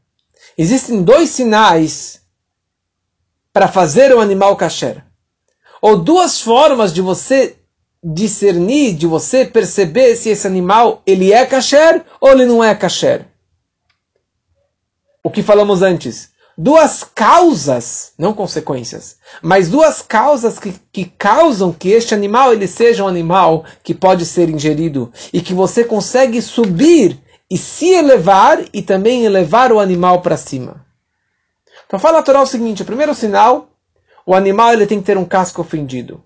Existem 0.57 1.01
dois 1.01 1.29
sinais 1.29 2.21
para 3.53 3.69
fazer 3.69 4.13
o 4.13 4.19
animal 4.19 4.57
kasher 4.57 5.05
ou 5.81 5.97
duas 5.97 6.39
formas 6.39 6.93
de 6.93 7.01
você 7.01 7.57
discernir, 8.03 8.93
de 8.93 9.07
você 9.07 9.43
perceber 9.43 10.15
se 10.15 10.29
esse 10.29 10.45
animal 10.45 11.01
ele 11.05 11.33
é 11.33 11.45
kasher 11.45 12.05
ou 12.19 12.29
ele 12.29 12.45
não 12.45 12.63
é 12.63 12.73
kasher. 12.75 13.25
O 15.23 15.29
que 15.29 15.43
falamos 15.43 15.81
antes. 15.81 16.31
Duas 16.57 17.03
causas, 17.03 18.11
não 18.17 18.33
consequências, 18.33 19.17
mas 19.41 19.69
duas 19.69 20.01
causas 20.01 20.59
que, 20.59 20.73
que 20.91 21.05
causam 21.05 21.71
que 21.71 21.89
este 21.89 22.13
animal 22.13 22.53
ele 22.53 22.67
seja 22.67 23.03
um 23.03 23.07
animal 23.07 23.63
que 23.81 23.95
pode 23.95 24.25
ser 24.25 24.49
ingerido 24.49 25.11
e 25.31 25.41
que 25.41 25.53
você 25.53 25.83
consegue 25.83 26.41
subir 26.41 27.17
e 27.49 27.57
se 27.57 27.89
elevar 27.89 28.63
e 28.73 28.81
também 28.81 29.23
elevar 29.25 29.71
o 29.71 29.79
animal 29.79 30.21
para 30.21 30.37
cima. 30.37 30.85
Então 31.87 31.99
fala 31.99 32.19
a 32.19 32.23
Torá 32.23 32.41
o 32.41 32.45
seguinte, 32.45 32.83
o 32.83 32.85
primeiro 32.85 33.15
sinal 33.15 33.71
o 34.25 34.35
animal 34.35 34.73
ele 34.73 34.85
tem 34.85 34.99
que 34.99 35.05
ter 35.05 35.17
um 35.17 35.25
casco 35.25 35.63
fendido. 35.63 36.23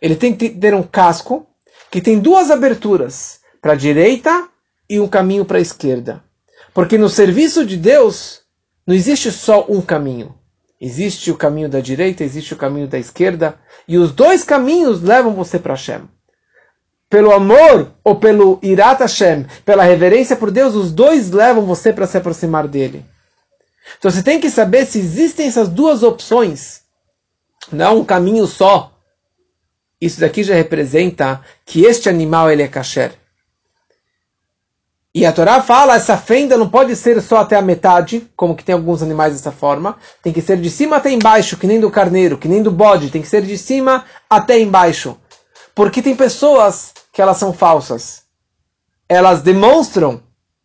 Ele 0.00 0.16
tem 0.16 0.34
que 0.34 0.50
ter 0.50 0.74
um 0.74 0.82
casco 0.82 1.46
que 1.90 2.00
tem 2.00 2.18
duas 2.18 2.50
aberturas, 2.50 3.40
para 3.60 3.72
a 3.72 3.76
direita 3.76 4.48
e 4.88 5.00
um 5.00 5.08
caminho 5.08 5.44
para 5.44 5.58
a 5.58 5.60
esquerda. 5.60 6.22
Porque 6.74 6.98
no 6.98 7.08
serviço 7.08 7.64
de 7.64 7.76
Deus 7.76 8.42
não 8.86 8.94
existe 8.94 9.30
só 9.30 9.64
um 9.68 9.80
caminho. 9.80 10.34
Existe 10.80 11.30
o 11.30 11.36
caminho 11.36 11.68
da 11.68 11.80
direita, 11.80 12.24
existe 12.24 12.52
o 12.52 12.56
caminho 12.56 12.88
da 12.88 12.98
esquerda, 12.98 13.54
e 13.88 13.96
os 13.96 14.12
dois 14.12 14.44
caminhos 14.44 15.00
levam 15.00 15.32
você 15.32 15.58
para 15.58 15.74
Hashem. 15.74 16.02
Pelo 17.08 17.32
amor 17.32 17.92
ou 18.02 18.16
pelo 18.16 18.58
irat 18.62 19.00
Hashem, 19.00 19.46
pela 19.64 19.84
reverência 19.84 20.36
por 20.36 20.50
Deus, 20.50 20.74
os 20.74 20.92
dois 20.92 21.30
levam 21.30 21.64
você 21.64 21.92
para 21.92 22.06
se 22.06 22.18
aproximar 22.18 22.66
dele. 22.66 23.06
Então 23.98 24.10
você 24.10 24.22
tem 24.22 24.40
que 24.40 24.50
saber 24.50 24.84
se 24.84 24.98
existem 24.98 25.46
essas 25.46 25.68
duas 25.68 26.02
opções 26.02 26.84
não 27.72 27.84
é 27.84 27.90
um 27.90 28.04
caminho 28.04 28.46
só. 28.46 28.92
Isso 30.00 30.20
daqui 30.20 30.42
já 30.42 30.54
representa 30.54 31.40
que 31.64 31.84
este 31.84 32.08
animal 32.08 32.50
ele 32.50 32.62
é 32.62 32.68
kasher. 32.68 33.12
E 35.16 35.24
a 35.24 35.32
Torá 35.32 35.62
fala, 35.62 35.94
essa 35.94 36.16
fenda 36.16 36.56
não 36.56 36.68
pode 36.68 36.96
ser 36.96 37.22
só 37.22 37.36
até 37.36 37.54
a 37.54 37.62
metade, 37.62 38.28
como 38.34 38.56
que 38.56 38.64
tem 38.64 38.74
alguns 38.74 39.00
animais 39.00 39.32
dessa 39.32 39.52
forma. 39.52 39.96
Tem 40.20 40.32
que 40.32 40.42
ser 40.42 40.56
de 40.56 40.68
cima 40.68 40.96
até 40.96 41.08
embaixo, 41.12 41.56
que 41.56 41.68
nem 41.68 41.78
do 41.78 41.88
carneiro, 41.88 42.36
que 42.36 42.48
nem 42.48 42.60
do 42.60 42.72
bode. 42.72 43.10
Tem 43.10 43.22
que 43.22 43.28
ser 43.28 43.42
de 43.42 43.56
cima 43.56 44.04
até 44.28 44.58
embaixo. 44.58 45.16
Porque 45.72 46.02
tem 46.02 46.16
pessoas 46.16 46.92
que 47.12 47.22
elas 47.22 47.36
são 47.36 47.52
falsas. 47.52 48.24
Elas 49.08 49.40
demonstram 49.40 50.20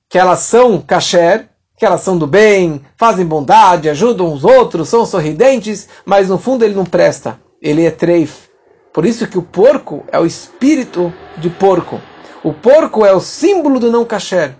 que 0.09 0.17
elas 0.17 0.39
são 0.39 0.81
kasher, 0.81 1.47
que 1.77 1.85
elas 1.85 2.01
são 2.01 2.17
do 2.17 2.25
bem, 2.25 2.81
fazem 2.97 3.27
bondade, 3.27 3.87
ajudam 3.87 4.33
os 4.33 4.43
outros, 4.43 4.89
são 4.89 5.05
sorridentes, 5.05 5.87
mas 6.03 6.27
no 6.27 6.39
fundo 6.39 6.65
ele 6.65 6.73
não 6.73 6.85
presta. 6.85 7.39
Ele 7.61 7.85
é 7.85 7.91
treif. 7.91 8.49
Por 8.91 9.05
isso 9.05 9.27
que 9.27 9.37
o 9.37 9.43
porco 9.43 10.03
é 10.11 10.19
o 10.19 10.25
espírito 10.25 11.13
de 11.37 11.51
porco. 11.51 12.01
O 12.43 12.53
porco 12.53 13.05
é 13.05 13.13
o 13.13 13.19
símbolo 13.19 13.79
do 13.79 13.91
não 13.91 14.05
kasher. 14.05 14.55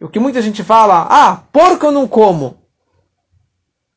O 0.00 0.08
que 0.08 0.18
muita 0.18 0.42
gente 0.42 0.62
fala, 0.62 1.06
ah, 1.08 1.36
porco 1.52 1.86
eu 1.86 1.92
não 1.92 2.06
como. 2.06 2.58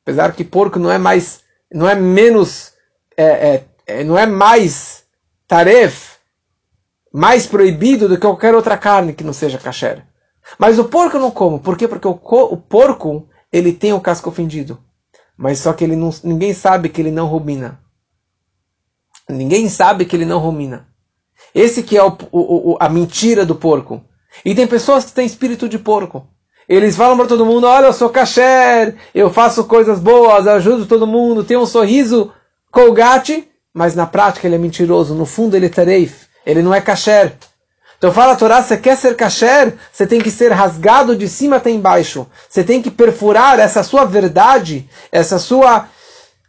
Apesar 0.03 0.33
que 0.33 0.43
porco 0.43 0.79
não 0.79 0.91
é 0.91 0.97
mais, 0.97 1.41
não 1.71 1.87
é 1.87 1.95
menos, 1.95 2.73
é, 3.15 3.23
é, 3.23 3.65
é, 3.87 4.03
não 4.03 4.17
é 4.17 4.25
mais 4.25 5.03
taref, 5.47 6.17
mais 7.13 7.45
proibido 7.45 8.07
do 8.07 8.15
que 8.15 8.21
qualquer 8.21 8.55
outra 8.55 8.77
carne 8.77 9.13
que 9.13 9.23
não 9.23 9.33
seja 9.33 9.57
kasher. 9.57 10.05
Mas 10.57 10.79
o 10.79 10.85
porco 10.85 11.17
eu 11.17 11.21
não 11.21 11.31
como. 11.31 11.59
Por 11.59 11.77
quê? 11.77 11.87
Porque 11.87 12.07
o, 12.07 12.19
o 12.19 12.57
porco 12.57 13.27
ele 13.51 13.73
tem 13.73 13.93
o 13.93 14.01
casco 14.01 14.29
ofendido. 14.29 14.79
Mas 15.37 15.59
só 15.59 15.73
que 15.73 15.83
ele 15.83 15.95
não, 15.95 16.09
ninguém 16.23 16.53
sabe 16.53 16.89
que 16.89 17.01
ele 17.01 17.11
não 17.11 17.27
rumina. 17.27 17.79
Ninguém 19.29 19.69
sabe 19.69 20.05
que 20.05 20.15
ele 20.15 20.25
não 20.25 20.39
rumina. 20.39 20.90
Esse 21.53 21.83
que 21.83 21.97
é 21.97 22.03
o, 22.03 22.17
o, 22.31 22.77
a 22.79 22.87
mentira 22.87 23.45
do 23.45 23.55
porco. 23.55 24.03
E 24.45 24.55
tem 24.55 24.65
pessoas 24.65 25.05
que 25.05 25.11
têm 25.11 25.25
espírito 25.25 25.67
de 25.67 25.77
porco. 25.77 26.25
Eles 26.67 26.95
falam 26.95 27.17
para 27.17 27.27
todo 27.27 27.45
mundo: 27.45 27.67
olha, 27.67 27.87
eu 27.87 27.93
sou 27.93 28.09
kasher, 28.09 28.95
eu 29.13 29.29
faço 29.29 29.65
coisas 29.65 29.99
boas, 29.99 30.47
ajudo 30.47 30.85
todo 30.85 31.05
mundo, 31.05 31.43
tenho 31.43 31.61
um 31.61 31.65
sorriso 31.65 32.31
colgate, 32.71 33.47
mas 33.73 33.93
na 33.95 34.05
prática 34.05 34.47
ele 34.47 34.55
é 34.55 34.59
mentiroso. 34.59 35.13
No 35.13 35.25
fundo 35.25 35.55
ele 35.55 35.65
é 35.65 35.69
tareif, 35.69 36.27
ele 36.45 36.61
não 36.61 36.73
é 36.73 36.79
kasher. 36.79 37.35
Então 37.97 38.11
fala 38.11 38.33
a 38.33 38.35
Torá, 38.35 38.63
você 38.63 38.77
quer 38.77 38.97
ser 38.97 39.15
kasher, 39.15 39.75
você 39.91 40.07
tem 40.07 40.19
que 40.19 40.31
ser 40.31 40.51
rasgado 40.51 41.15
de 41.15 41.27
cima 41.27 41.57
até 41.57 41.69
embaixo. 41.69 42.25
Você 42.49 42.63
tem 42.63 42.81
que 42.81 42.89
perfurar 42.89 43.59
essa 43.59 43.83
sua 43.83 44.05
verdade, 44.05 44.89
essa 45.11 45.37
sua 45.37 45.87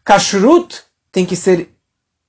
kashrut, 0.02 0.82
tem 1.10 1.26
que 1.26 1.36
ser 1.36 1.68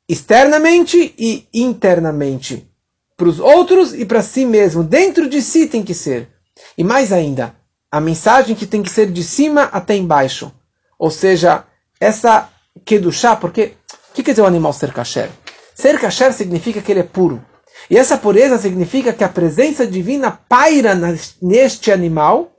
externamente 0.08 1.14
e 1.18 1.48
internamente. 1.54 2.70
Para 3.16 3.30
os 3.30 3.40
outros 3.40 3.94
e 3.94 4.06
para 4.06 4.22
si 4.22 4.46
mesmo. 4.46 4.84
Dentro 4.84 5.30
de 5.30 5.42
si 5.42 5.68
tem 5.68 5.84
que 5.84 5.94
ser. 5.94 6.30
E 6.78 6.84
mais 6.84 7.12
ainda, 7.12 7.56
a 7.92 8.00
mensagem 8.00 8.56
que 8.56 8.66
tem 8.66 8.82
que 8.82 8.90
ser 8.90 9.12
de 9.12 9.24
cima 9.24 9.64
até 9.64 9.96
embaixo. 9.96 10.52
Ou 10.98 11.12
seja, 11.12 11.66
essa 12.00 12.50
kedushá, 12.86 13.36
porque 13.36 13.74
o 14.10 14.14
que 14.14 14.24
quer 14.24 14.32
dizer 14.32 14.42
o 14.42 14.48
animal 14.48 14.74
ser 14.74 14.92
kasher? 14.92 15.30
Ser 15.76 16.00
kasher 16.00 16.34
significa 16.34 16.82
que 16.82 16.92
ele 16.92 17.02
é 17.02 17.04
puro. 17.04 17.44
E 17.90 17.98
essa 17.98 18.18
pureza 18.18 18.58
significa 18.58 19.12
que 19.12 19.24
a 19.24 19.30
presença 19.30 19.86
divina 19.86 20.32
paira 20.32 20.94
neste 21.42 21.92
animal, 21.92 22.52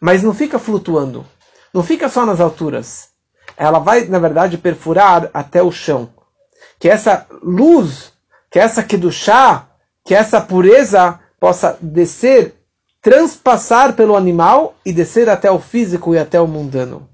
mas 0.00 0.22
não 0.22 0.32
fica 0.32 0.58
flutuando, 0.58 1.26
não 1.72 1.82
fica 1.82 2.08
só 2.08 2.24
nas 2.24 2.40
alturas. 2.40 3.08
Ela 3.56 3.78
vai, 3.78 4.04
na 4.06 4.18
verdade, 4.18 4.58
perfurar 4.58 5.30
até 5.32 5.62
o 5.62 5.72
chão. 5.72 6.10
Que 6.78 6.88
essa 6.88 7.26
luz, 7.42 8.12
que 8.50 8.58
essa 8.58 8.82
kedushá, 8.82 9.66
que 10.04 10.14
essa 10.14 10.40
pureza 10.40 11.18
possa 11.40 11.78
descer, 11.80 12.54
transpassar 13.00 13.94
pelo 13.94 14.16
animal 14.16 14.74
e 14.84 14.92
descer 14.92 15.28
até 15.28 15.50
o 15.50 15.58
físico 15.58 16.14
e 16.14 16.18
até 16.18 16.40
o 16.40 16.46
mundano. 16.46 17.08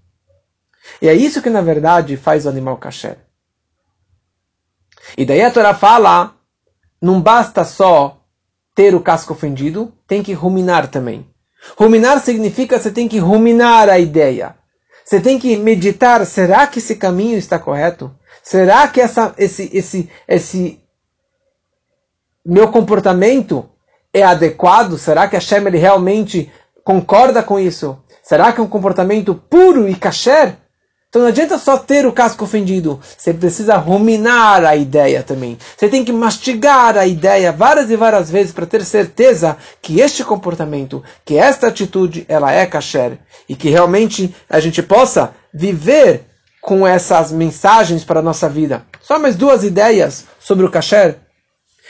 E 1.00 1.08
é 1.08 1.14
isso 1.14 1.42
que, 1.42 1.50
na 1.50 1.60
verdade, 1.60 2.16
faz 2.16 2.46
o 2.46 2.48
animal 2.48 2.76
kasher. 2.76 3.18
E 5.16 5.24
daí 5.24 5.42
a 5.42 5.50
Torá 5.50 5.74
fala 5.74 6.34
não 7.00 7.20
basta 7.20 7.64
só 7.64 8.20
ter 8.74 8.94
o 8.94 9.00
casco 9.00 9.34
fendido, 9.34 9.92
tem 10.06 10.22
que 10.22 10.32
ruminar 10.32 10.88
também. 10.88 11.26
Ruminar 11.76 12.20
significa 12.20 12.78
você 12.78 12.90
tem 12.90 13.08
que 13.08 13.18
ruminar 13.18 13.88
a 13.88 13.98
ideia. 13.98 14.56
Você 15.12 15.20
tem 15.20 15.38
que 15.38 15.58
meditar, 15.58 16.24
será 16.24 16.66
que 16.66 16.78
esse 16.78 16.96
caminho 16.96 17.36
está 17.36 17.58
correto? 17.58 18.10
Será 18.42 18.88
que 18.88 18.98
essa, 18.98 19.34
esse, 19.36 19.68
esse, 19.70 20.08
esse 20.26 20.80
meu 22.42 22.72
comportamento 22.72 23.68
é 24.10 24.22
adequado? 24.22 24.96
Será 24.96 25.28
que 25.28 25.36
a 25.36 25.40
Shem 25.40 25.68
realmente 25.68 26.50
concorda 26.82 27.42
com 27.42 27.60
isso? 27.60 28.02
Será 28.22 28.54
que 28.54 28.60
é 28.60 28.64
um 28.64 28.68
comportamento 28.68 29.34
puro 29.34 29.86
e 29.86 29.94
kasher? 29.94 30.56
Então 31.12 31.20
não 31.20 31.28
adianta 31.28 31.58
só 31.58 31.76
ter 31.76 32.06
o 32.06 32.12
casco 32.12 32.42
ofendido. 32.42 32.98
Você 33.18 33.34
precisa 33.34 33.76
ruminar 33.76 34.64
a 34.64 34.74
ideia 34.74 35.22
também. 35.22 35.58
Você 35.76 35.86
tem 35.86 36.02
que 36.02 36.10
mastigar 36.10 36.96
a 36.96 37.06
ideia 37.06 37.52
várias 37.52 37.90
e 37.90 37.96
várias 37.96 38.30
vezes 38.30 38.50
para 38.50 38.64
ter 38.64 38.82
certeza 38.82 39.58
que 39.82 40.00
este 40.00 40.24
comportamento, 40.24 41.04
que 41.22 41.36
esta 41.36 41.66
atitude, 41.66 42.24
ela 42.30 42.50
é 42.50 42.64
kasher. 42.64 43.18
E 43.46 43.54
que 43.54 43.68
realmente 43.68 44.34
a 44.48 44.58
gente 44.58 44.82
possa 44.82 45.34
viver 45.52 46.24
com 46.62 46.86
essas 46.86 47.30
mensagens 47.30 48.02
para 48.04 48.20
a 48.20 48.22
nossa 48.22 48.48
vida. 48.48 48.86
Só 49.02 49.18
mais 49.18 49.36
duas 49.36 49.64
ideias 49.64 50.24
sobre 50.40 50.64
o 50.64 50.70
kasher. 50.70 51.18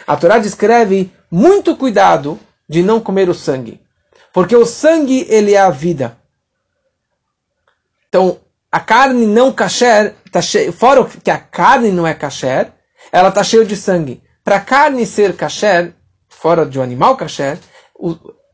A 0.05 0.17
Torá 0.17 0.39
descreve 0.39 1.13
muito 1.31 1.77
cuidado 1.77 2.41
de 2.69 2.83
não 2.83 2.99
comer 2.99 3.29
o 3.29 3.35
sangue. 3.35 3.81
Porque 4.33 4.57
o 4.57 4.67
sangue, 4.67 5.25
ele 5.31 5.55
é 5.55 5.61
a 5.61 5.71
vida. 5.71 6.19
Então, 8.09 8.41
a 8.73 8.81
carne 8.81 9.27
não 9.27 9.53
kasher, 9.53 10.15
tá 10.31 10.41
cheio, 10.41 10.73
fora 10.73 11.05
que 11.05 11.31
a 11.31 11.39
carne 11.39 11.93
não 11.93 12.07
é 12.07 12.15
kasher, 12.15 12.73
ela 13.13 13.29
está 13.29 13.45
cheia 13.45 13.67
de 13.67 13.77
sangue. 13.77 14.23
Para 14.43 14.57
a 14.57 14.61
carne 14.61 15.05
ser 15.05 15.37
kasher, 15.37 15.95
fora 16.27 16.65
de 16.65 16.79
um 16.79 16.83
animal 16.83 17.15
kasher, 17.15 17.59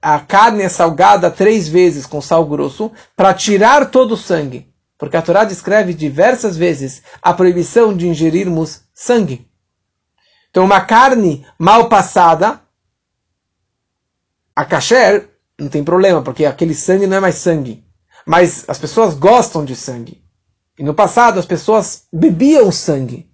a 0.02 0.18
carne 0.18 0.64
é 0.64 0.68
salgada 0.68 1.30
três 1.30 1.68
vezes 1.68 2.04
com 2.04 2.20
sal 2.20 2.44
grosso 2.44 2.90
para 3.14 3.32
tirar 3.32 3.90
todo 3.92 4.12
o 4.12 4.16
sangue. 4.16 4.68
Porque 4.98 5.16
a 5.16 5.22
Torá 5.22 5.44
descreve 5.44 5.94
diversas 5.94 6.56
vezes 6.56 7.00
a 7.22 7.32
proibição 7.32 7.96
de 7.96 8.08
ingerirmos 8.08 8.82
sangue. 8.92 9.48
Então, 10.50 10.64
uma 10.64 10.80
carne 10.80 11.46
mal 11.56 11.88
passada, 11.88 12.60
a 14.56 14.64
kasher, 14.64 15.28
não 15.56 15.68
tem 15.68 15.84
problema, 15.84 16.22
porque 16.22 16.44
aquele 16.44 16.74
sangue 16.74 17.06
não 17.06 17.18
é 17.18 17.20
mais 17.20 17.36
sangue. 17.36 17.87
Mas 18.28 18.68
as 18.68 18.78
pessoas 18.78 19.14
gostam 19.14 19.64
de 19.64 19.74
sangue. 19.74 20.22
E 20.78 20.84
no 20.84 20.92
passado 20.92 21.40
as 21.40 21.46
pessoas 21.46 22.06
bebiam 22.12 22.70
sangue. 22.70 23.26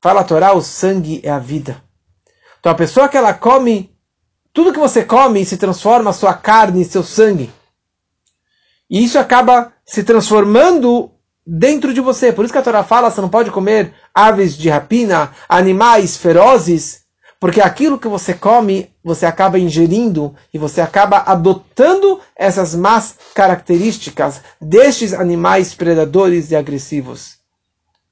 Fala 0.00 0.20
a 0.20 0.24
Torá, 0.24 0.52
o 0.52 0.62
sangue 0.62 1.20
é 1.24 1.28
a 1.28 1.40
vida. 1.40 1.82
Então 2.60 2.70
a 2.70 2.74
pessoa 2.76 3.08
que 3.08 3.16
ela 3.16 3.34
come, 3.34 3.92
tudo 4.52 4.72
que 4.72 4.78
você 4.78 5.04
come 5.04 5.44
se 5.44 5.56
transforma 5.56 6.12
sua 6.12 6.34
carne 6.34 6.84
seu 6.84 7.02
sangue. 7.02 7.52
E 8.88 9.02
isso 9.02 9.18
acaba 9.18 9.72
se 9.84 10.04
transformando 10.04 11.10
dentro 11.44 11.92
de 11.92 12.00
você. 12.00 12.32
Por 12.32 12.44
isso 12.44 12.52
que 12.52 12.58
a 12.60 12.62
Torá 12.62 12.84
fala, 12.84 13.10
você 13.10 13.20
não 13.20 13.28
pode 13.28 13.50
comer 13.50 13.92
aves 14.14 14.56
de 14.56 14.68
rapina, 14.68 15.32
animais 15.48 16.16
ferozes, 16.16 16.99
porque 17.40 17.62
aquilo 17.62 17.98
que 17.98 18.06
você 18.06 18.34
come, 18.34 18.94
você 19.02 19.24
acaba 19.24 19.58
ingerindo 19.58 20.36
e 20.52 20.58
você 20.58 20.82
acaba 20.82 21.20
adotando 21.20 22.20
essas 22.36 22.74
más 22.74 23.16
características 23.34 24.42
destes 24.60 25.14
animais 25.14 25.74
predadores 25.74 26.50
e 26.50 26.56
agressivos. 26.56 27.38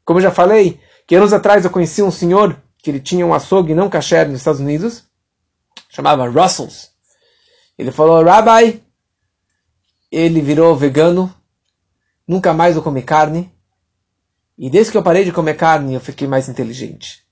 Como 0.02 0.18
eu 0.18 0.22
já 0.22 0.30
falei, 0.30 0.80
que 1.06 1.14
anos 1.14 1.34
atrás 1.34 1.62
eu 1.62 1.70
conheci 1.70 2.02
um 2.02 2.10
senhor 2.10 2.56
que 2.78 2.90
ele 2.90 3.00
tinha 3.00 3.26
um 3.26 3.34
açougue 3.34 3.74
não 3.74 3.90
kasher 3.90 4.26
nos 4.26 4.38
Estados 4.38 4.60
Unidos, 4.60 5.04
chamava 5.90 6.26
Russells. 6.26 6.88
Ele 7.78 7.92
falou, 7.92 8.24
Rabbi, 8.24 8.82
ele 10.10 10.40
virou 10.40 10.74
vegano, 10.74 11.32
nunca 12.26 12.54
mais 12.54 12.76
eu 12.76 12.82
comi 12.82 13.02
carne, 13.02 13.52
e 14.56 14.70
desde 14.70 14.90
que 14.90 14.96
eu 14.96 15.02
parei 15.02 15.24
de 15.24 15.32
comer 15.32 15.54
carne 15.54 15.92
eu 15.92 16.00
fiquei 16.00 16.26
mais 16.26 16.48
inteligente. 16.48 17.27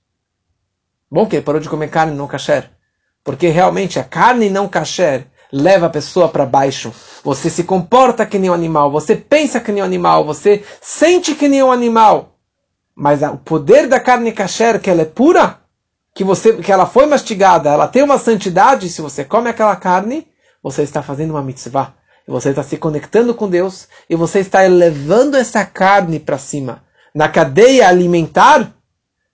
Bom 1.09 1.25
que 1.25 1.37
ele 1.37 1.45
parou 1.45 1.61
de 1.61 1.69
comer 1.69 1.89
carne 1.89 2.15
não 2.15 2.27
kasher. 2.27 2.69
Porque 3.23 3.47
realmente 3.47 3.99
a 3.99 4.03
carne 4.03 4.49
não 4.49 4.67
kasher 4.67 5.27
leva 5.51 5.85
a 5.85 5.89
pessoa 5.89 6.27
para 6.27 6.45
baixo. 6.45 6.93
Você 7.23 7.49
se 7.49 7.63
comporta 7.63 8.25
que 8.25 8.37
nem 8.37 8.49
um 8.49 8.53
animal, 8.53 8.91
você 8.91 9.15
pensa 9.15 9.59
que 9.59 9.71
nem 9.71 9.81
um 9.81 9.85
animal, 9.85 10.25
você 10.25 10.63
sente 10.81 11.35
que 11.35 11.47
nem 11.47 11.63
um 11.63 11.71
animal. 11.71 12.35
Mas 12.95 13.21
o 13.21 13.37
poder 13.37 13.87
da 13.87 13.99
carne 13.99 14.31
kasher, 14.31 14.79
que 14.79 14.89
ela 14.89 15.03
é 15.03 15.05
pura, 15.05 15.59
que, 16.13 16.23
você, 16.23 16.53
que 16.53 16.71
ela 16.71 16.85
foi 16.85 17.05
mastigada, 17.05 17.69
ela 17.69 17.87
tem 17.87 18.03
uma 18.03 18.17
santidade, 18.17 18.89
se 18.89 19.01
você 19.01 19.23
come 19.23 19.49
aquela 19.49 19.75
carne, 19.75 20.27
você 20.63 20.81
está 20.81 21.01
fazendo 21.01 21.31
uma 21.31 21.43
mitzvah. 21.43 21.93
Você 22.27 22.49
está 22.49 22.61
se 22.61 22.75
conectando 22.75 23.33
com 23.33 23.47
Deus 23.49 23.87
e 24.09 24.15
você 24.15 24.39
está 24.39 24.65
elevando 24.65 25.37
essa 25.37 25.63
carne 25.63 26.19
para 26.19 26.37
cima. 26.37 26.83
Na 27.15 27.29
cadeia 27.29 27.87
alimentar, 27.87 28.73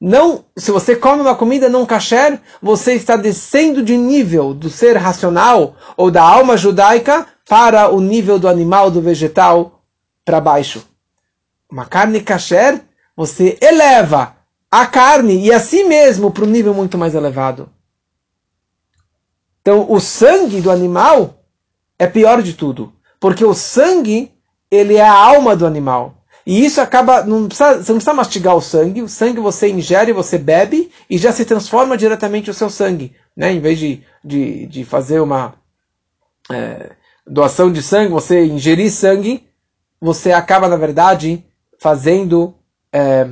não, 0.05 0.43
se 0.57 0.69
você 0.69 0.97
come 0.97 1.21
uma 1.21 1.33
comida 1.33 1.69
não 1.69 1.85
kasher, 1.85 2.37
você 2.61 2.93
está 2.93 3.15
descendo 3.15 3.81
de 3.81 3.95
nível 3.95 4.53
do 4.53 4.69
ser 4.69 4.97
racional 4.97 5.77
ou 5.95 6.11
da 6.11 6.21
alma 6.21 6.57
judaica 6.57 7.25
para 7.47 7.87
o 7.87 8.01
nível 8.01 8.37
do 8.37 8.49
animal, 8.49 8.91
do 8.91 9.01
vegetal, 9.01 9.81
para 10.25 10.41
baixo. 10.41 10.85
Uma 11.71 11.85
carne 11.85 12.19
kasher, 12.19 12.81
você 13.15 13.57
eleva 13.61 14.35
a 14.69 14.85
carne 14.85 15.39
e 15.39 15.53
a 15.53 15.59
si 15.61 15.85
mesmo 15.85 16.31
para 16.31 16.43
um 16.43 16.49
nível 16.49 16.73
muito 16.73 16.97
mais 16.97 17.15
elevado. 17.15 17.69
Então, 19.61 19.89
o 19.89 20.01
sangue 20.01 20.59
do 20.59 20.69
animal 20.69 21.45
é 21.97 22.07
pior 22.07 22.41
de 22.41 22.51
tudo, 22.55 22.91
porque 23.21 23.45
o 23.45 23.53
sangue 23.53 24.33
ele 24.69 24.97
é 24.97 25.07
a 25.07 25.13
alma 25.13 25.55
do 25.55 25.65
animal. 25.65 26.22
E 26.45 26.65
isso 26.65 26.81
acaba. 26.81 27.23
Não 27.23 27.47
precisa, 27.47 27.75
você 27.75 27.91
não 27.91 27.97
precisa 27.97 28.13
mastigar 28.13 28.55
o 28.55 28.61
sangue, 28.61 29.01
o 29.01 29.07
sangue 29.07 29.39
você 29.39 29.69
ingere, 29.69 30.11
você 30.11 30.37
bebe 30.37 30.91
e 31.09 31.17
já 31.17 31.31
se 31.31 31.45
transforma 31.45 31.97
diretamente 31.97 32.49
o 32.49 32.53
seu 32.53 32.69
sangue. 32.69 33.15
Né? 33.35 33.53
Em 33.53 33.59
vez 33.59 33.79
de, 33.79 34.03
de, 34.23 34.67
de 34.67 34.85
fazer 34.85 35.19
uma 35.19 35.55
é, 36.51 36.91
doação 37.25 37.71
de 37.71 37.81
sangue, 37.81 38.11
você 38.11 38.45
ingerir 38.45 38.91
sangue, 38.91 39.47
você 39.99 40.31
acaba, 40.31 40.67
na 40.67 40.75
verdade, 40.75 41.45
fazendo. 41.79 42.55
É, 42.91 43.27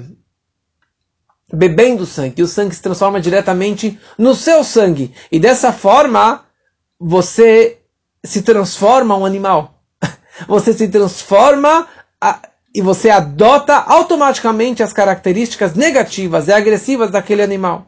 bebendo 1.53 2.05
sangue, 2.05 2.36
e 2.38 2.43
o 2.43 2.47
sangue 2.47 2.74
se 2.74 2.82
transforma 2.82 3.20
diretamente 3.20 3.99
no 4.18 4.34
seu 4.34 4.64
sangue. 4.64 5.14
E 5.30 5.38
dessa 5.38 5.74
forma, 5.74 6.45
você 6.97 7.80
se 8.24 8.41
transforma 8.41 9.18
um 9.18 9.26
animal. 9.26 9.82
Você 10.47 10.74
se 10.74 10.88
transforma 10.88 11.88
a, 12.20 12.39
e 12.74 12.82
você 12.82 13.09
adota 13.09 13.76
automaticamente 13.76 14.82
as 14.82 14.93
características 14.93 15.74
negativas 15.74 16.47
e 16.47 16.53
agressivas 16.53 17.11
daquele 17.11 17.41
animal. 17.41 17.88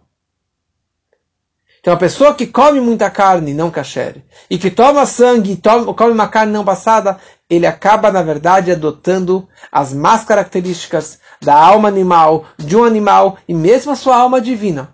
Então 1.84 1.94
a 1.94 1.98
pessoa 1.98 2.34
que 2.34 2.48
come 2.48 2.80
muita 2.80 3.10
carne 3.10 3.54
não 3.54 3.70
kasher 3.70 4.24
e 4.50 4.58
que 4.58 4.72
toma 4.72 5.06
sangue, 5.06 5.58
toma, 5.58 5.94
come 5.94 6.14
uma 6.14 6.30
carne 6.30 6.54
não 6.54 6.64
passada, 6.64 7.18
ele 7.50 7.68
acaba 7.68 8.10
na 8.10 8.22
verdade 8.22 8.72
adotando 8.72 9.48
as 9.70 9.94
más 9.94 10.24
características 10.24 11.20
da 11.42 11.54
alma 11.54 11.90
animal, 11.90 12.46
de 12.58 12.78
um 12.78 12.86
animal 12.86 13.38
e 13.48 13.54
mesmo 13.54 13.92
a 13.92 13.98
sua 13.98 14.16
alma 14.16 14.40
divina. 14.40 14.94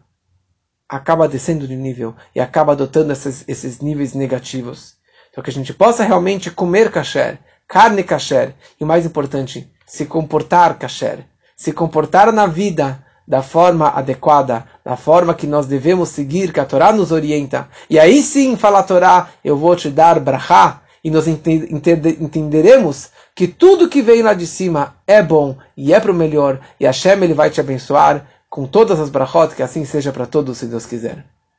Acaba 0.89 1.27
descendo 1.27 1.67
de 1.67 1.75
nível 1.75 2.15
e 2.33 2.39
acaba 2.39 2.71
adotando 2.71 3.13
esses, 3.13 3.45
esses 3.47 3.79
níveis 3.79 4.15
negativos. 4.15 4.95
Então 5.29 5.43
que 5.43 5.51
a 5.51 5.53
gente 5.53 5.71
possa 5.75 6.03
realmente 6.03 6.49
comer 6.49 6.91
kasher, 6.91 7.37
carne 7.67 8.01
kasher 8.01 8.55
e 8.81 8.83
mais 8.83 9.05
importante, 9.05 9.71
se 9.89 10.05
comportar 10.05 10.77
kasher, 10.77 11.25
se 11.57 11.73
comportar 11.73 12.31
na 12.31 12.45
vida 12.45 13.03
da 13.27 13.41
forma 13.41 13.89
adequada, 13.89 14.63
da 14.85 14.95
forma 14.95 15.33
que 15.33 15.47
nós 15.47 15.65
devemos 15.65 16.09
seguir, 16.09 16.53
que 16.53 16.59
a 16.59 16.65
Torá 16.65 16.91
nos 16.93 17.11
orienta. 17.11 17.67
E 17.89 17.97
aí 17.97 18.21
sim, 18.21 18.55
fala 18.55 18.79
a 18.79 18.83
Torá, 18.83 19.29
eu 19.43 19.57
vou 19.57 19.75
te 19.75 19.89
dar 19.89 20.19
brachá, 20.19 20.81
e 21.03 21.09
nós 21.09 21.27
entenderemos 21.27 23.09
que 23.33 23.47
tudo 23.47 23.89
que 23.89 24.01
vem 24.01 24.21
lá 24.21 24.33
de 24.33 24.45
cima 24.45 24.95
é 25.07 25.23
bom 25.23 25.57
e 25.75 25.91
é 25.91 25.99
para 25.99 26.11
o 26.11 26.15
melhor, 26.15 26.59
e 26.79 26.85
Hashem 26.85 27.23
ele 27.23 27.33
vai 27.33 27.49
te 27.49 27.59
abençoar 27.59 28.27
com 28.47 28.67
todas 28.67 28.99
as 28.99 29.09
brachot, 29.09 29.55
que 29.55 29.63
assim 29.63 29.85
seja 29.85 30.11
para 30.11 30.27
todos, 30.27 30.59
se 30.59 30.67
Deus 30.67 30.85
quiser. 30.85 31.25